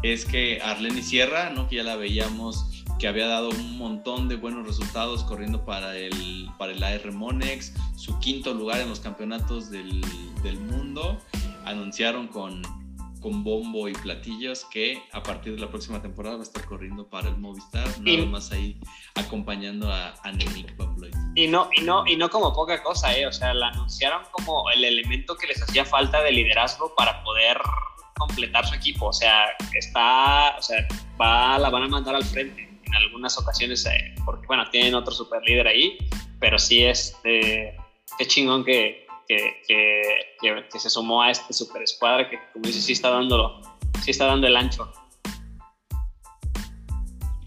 [0.01, 1.67] es que Arlene Sierra, ¿no?
[1.67, 6.49] Que ya la veíamos que había dado un montón de buenos resultados corriendo para el,
[6.57, 10.01] para el AR Monex, su quinto lugar en los campeonatos del,
[10.41, 11.19] del mundo.
[11.65, 12.61] Anunciaron con,
[13.23, 17.07] con bombo y platillos que a partir de la próxima temporada va a estar corriendo
[17.07, 18.77] para el Movistar, nada Y- más ahí
[19.15, 20.13] acompañando a
[20.77, 21.31] van Vleuten.
[21.35, 23.25] Y no, y, no, y no como poca cosa, ¿eh?
[23.25, 27.57] O sea, la anunciaron como el elemento que les hacía falta de liderazgo para poder
[28.17, 29.07] completar su equipo.
[29.07, 30.85] O sea, está, o sea,
[31.19, 35.13] va, la van a mandar al frente en algunas ocasiones, eh, porque, bueno, tienen otro
[35.13, 35.97] super líder ahí,
[36.39, 37.75] pero sí, este,
[38.17, 40.01] qué chingón que, que, que,
[40.41, 43.61] que- que se sumó a este super escuadra que, como dices, sí está dándolo,
[44.03, 44.91] sí está dando el ancho.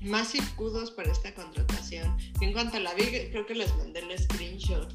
[0.02, 2.16] Más circudos para esta contratación.
[2.40, 4.92] En cuanto la vi, creo que les mandé el screenshot.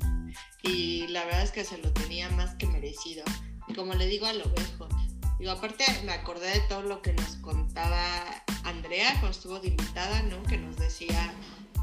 [0.63, 3.23] Y la verdad es que se lo tenía más que merecido.
[3.67, 4.87] Y como le digo al ovejo,
[5.39, 10.21] digo, aparte me acordé de todo lo que nos contaba Andrea cuando estuvo de invitada,
[10.23, 10.41] ¿no?
[10.43, 11.33] Que nos decía,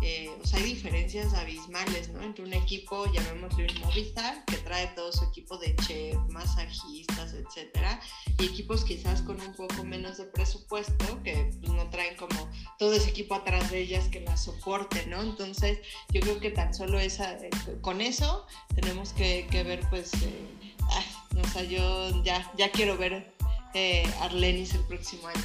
[0.01, 2.23] eh, o sea, hay diferencias abismales, ¿no?
[2.23, 8.01] Entre un equipo, llamémosle un Movistar, que trae todo su equipo de chef, masajistas, etcétera,
[8.39, 12.49] y equipos quizás con un poco menos de presupuesto, que pues, no traen como
[12.79, 15.21] todo ese equipo atrás de ellas que las soporte, ¿no?
[15.21, 15.81] Entonces,
[16.11, 17.51] yo creo que tan solo esa, eh,
[17.81, 18.47] con eso
[18.77, 23.35] tenemos que, ver, pues, eh, o sea, yo ya, ya quiero ver
[23.75, 25.43] eh, Arlenis el próximo año.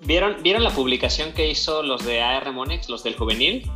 [0.00, 3.70] ¿Vieron, ¿Vieron la publicación que hizo los de AR Monex, los del juvenil?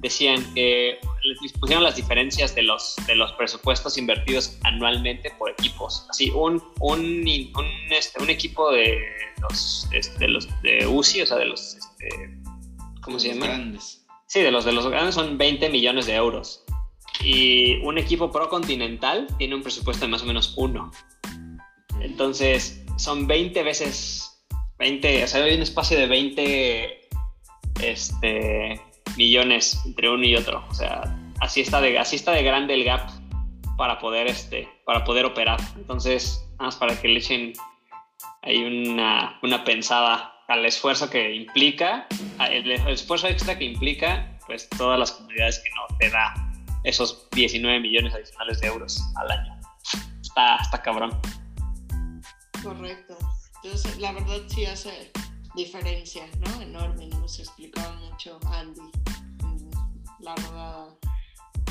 [0.00, 6.06] Decían que les pusieron las diferencias de los, de los presupuestos invertidos anualmente por equipos.
[6.08, 9.00] Así, un, un, un, este, un equipo de
[9.42, 11.76] los, este, los de UCI, o sea, de los...
[11.76, 12.40] Este,
[13.02, 13.46] ¿Cómo se Los llama?
[13.46, 14.06] Grandes.
[14.26, 16.64] Sí, de los de los grandes son 20 millones de euros.
[17.24, 20.92] Y un equipo pro continental tiene un presupuesto de más o menos uno.
[22.00, 24.28] Entonces, son 20 veces
[24.78, 27.08] 20, o sea, hay un espacio de 20
[27.82, 28.80] este,
[29.18, 30.64] millones entre uno y otro.
[30.70, 31.02] O sea,
[31.40, 33.10] así está de, así está de grande el gap
[33.76, 35.60] para poder, este, para poder operar.
[35.76, 37.52] Entonces, nada más para que le echen
[38.42, 42.06] ahí una, una pensada al esfuerzo que implica,
[42.50, 46.34] el, el esfuerzo extra que implica, pues todas las comunidades que no te da
[46.84, 49.60] esos 19 millones adicionales de euros al año.
[50.22, 51.10] Está, está cabrón.
[52.62, 53.18] Correcto.
[53.62, 55.12] Entonces, la verdad sí hace
[55.54, 56.62] diferencia, ¿no?
[56.62, 58.90] Enorme, nos explicaba mucho Andy
[60.20, 60.88] la rodada.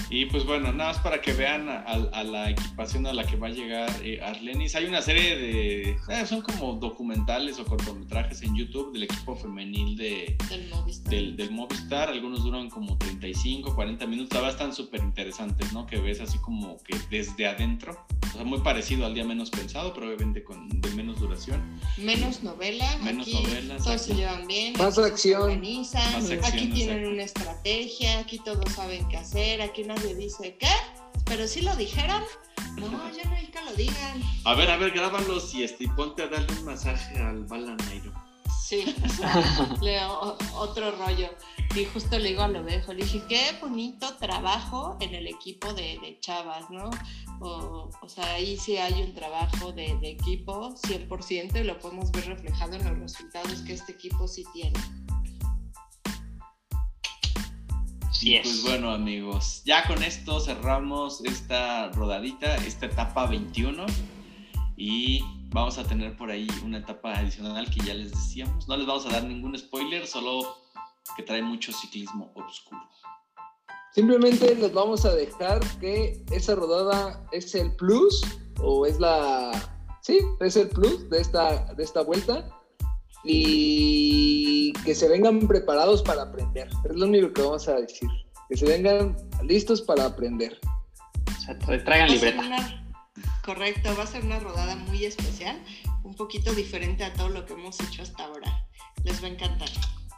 [0.09, 3.35] Y pues bueno, nada más para que vean a, a la equipación a la que
[3.35, 4.73] va a llegar eh, Arlenis.
[4.75, 5.97] Hay una serie de.
[6.07, 11.11] eh, son como documentales o cortometrajes en YouTube del equipo femenil de, Del Movistar.
[11.11, 12.09] del, del Movistar.
[12.09, 14.29] Algunos duran como 35, 40 minutos.
[14.29, 15.85] Verdad están súper interesantes, ¿no?
[15.85, 18.07] Que ves así como que desde adentro.
[18.29, 21.79] O sea, muy parecido al día menos pensado, pero obviamente con de menos duración.
[21.97, 25.41] Menos novela, Menos aquí novela, todos se llevan bien, Más acción.
[25.43, 27.13] organizan, Más acción, aquí tienen exacto.
[27.13, 30.69] una estrategia, aquí todos saben qué hacer, aquí nadie dice qué,
[31.25, 32.23] pero si lo dijeron,
[32.77, 34.21] no, ya no hay que lo digan.
[34.45, 37.45] A ver, a ver, grábalos y, este, y ponte a darle un masaje al
[38.67, 38.83] Sí,
[39.81, 41.29] leo otro rollo.
[41.73, 46.17] Y justo le digo a lo le dije, qué bonito trabajo en el equipo de,
[46.19, 46.89] chavas, ¿no?
[47.39, 52.11] O, o, sea, ahí sí hay un trabajo de, de equipo 100% y lo podemos
[52.11, 54.77] ver reflejado en los resultados que este equipo sí tiene.
[58.11, 63.85] Sí, pues bueno amigos, ya con esto cerramos esta rodadita, esta etapa 21
[64.75, 68.67] y vamos a tener por ahí una etapa adicional que ya les decíamos.
[68.67, 70.57] No les vamos a dar ningún spoiler, solo
[71.15, 72.81] que trae mucho ciclismo oscuro.
[73.93, 78.21] Simplemente les vamos a dejar que esa rodada es el plus
[78.61, 79.51] o es la...
[80.01, 82.47] Sí, es el plus de esta, de esta vuelta
[83.23, 86.69] y que se vengan preparados para aprender.
[86.89, 88.09] Es lo único que vamos a decir.
[88.47, 90.59] Que se vengan listos para aprender.
[91.27, 92.86] O sea, traigan libreta.
[93.47, 95.57] Correcto, va a ser una rodada muy especial,
[96.03, 98.67] un poquito diferente a todo lo que hemos hecho hasta ahora.
[99.05, 99.69] Les va a encantar.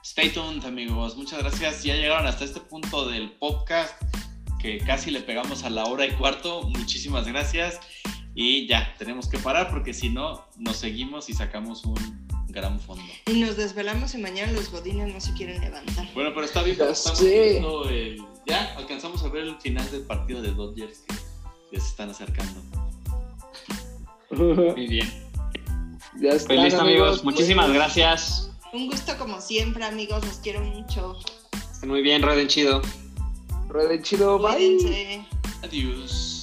[0.03, 1.15] Stay tuned, amigos.
[1.15, 1.83] Muchas gracias.
[1.83, 3.93] Ya llegaron hasta este punto del podcast
[4.59, 6.63] que casi le pegamos a la hora y cuarto.
[6.63, 7.79] Muchísimas gracias.
[8.33, 13.03] Y ya, tenemos que parar porque si no, nos seguimos y sacamos un gran fondo.
[13.27, 16.11] Y nos desvelamos y mañana los godines no se quieren levantar.
[16.15, 18.25] Bueno, pero está bien, estamos viendo el...
[18.47, 22.88] Ya alcanzamos a ver el final del partido de Dodgers que ya se están acercando.
[24.31, 25.09] Muy bien.
[26.19, 27.23] Ya está, pues listo, amigos.
[27.23, 28.51] Muchísimas gracias.
[28.73, 30.25] Un gusto como siempre, amigos.
[30.25, 31.17] Los quiero mucho.
[31.71, 32.81] Estén muy bien, rueden chido.
[33.69, 35.25] Rueden chido, bye.
[35.63, 36.38] Adiós.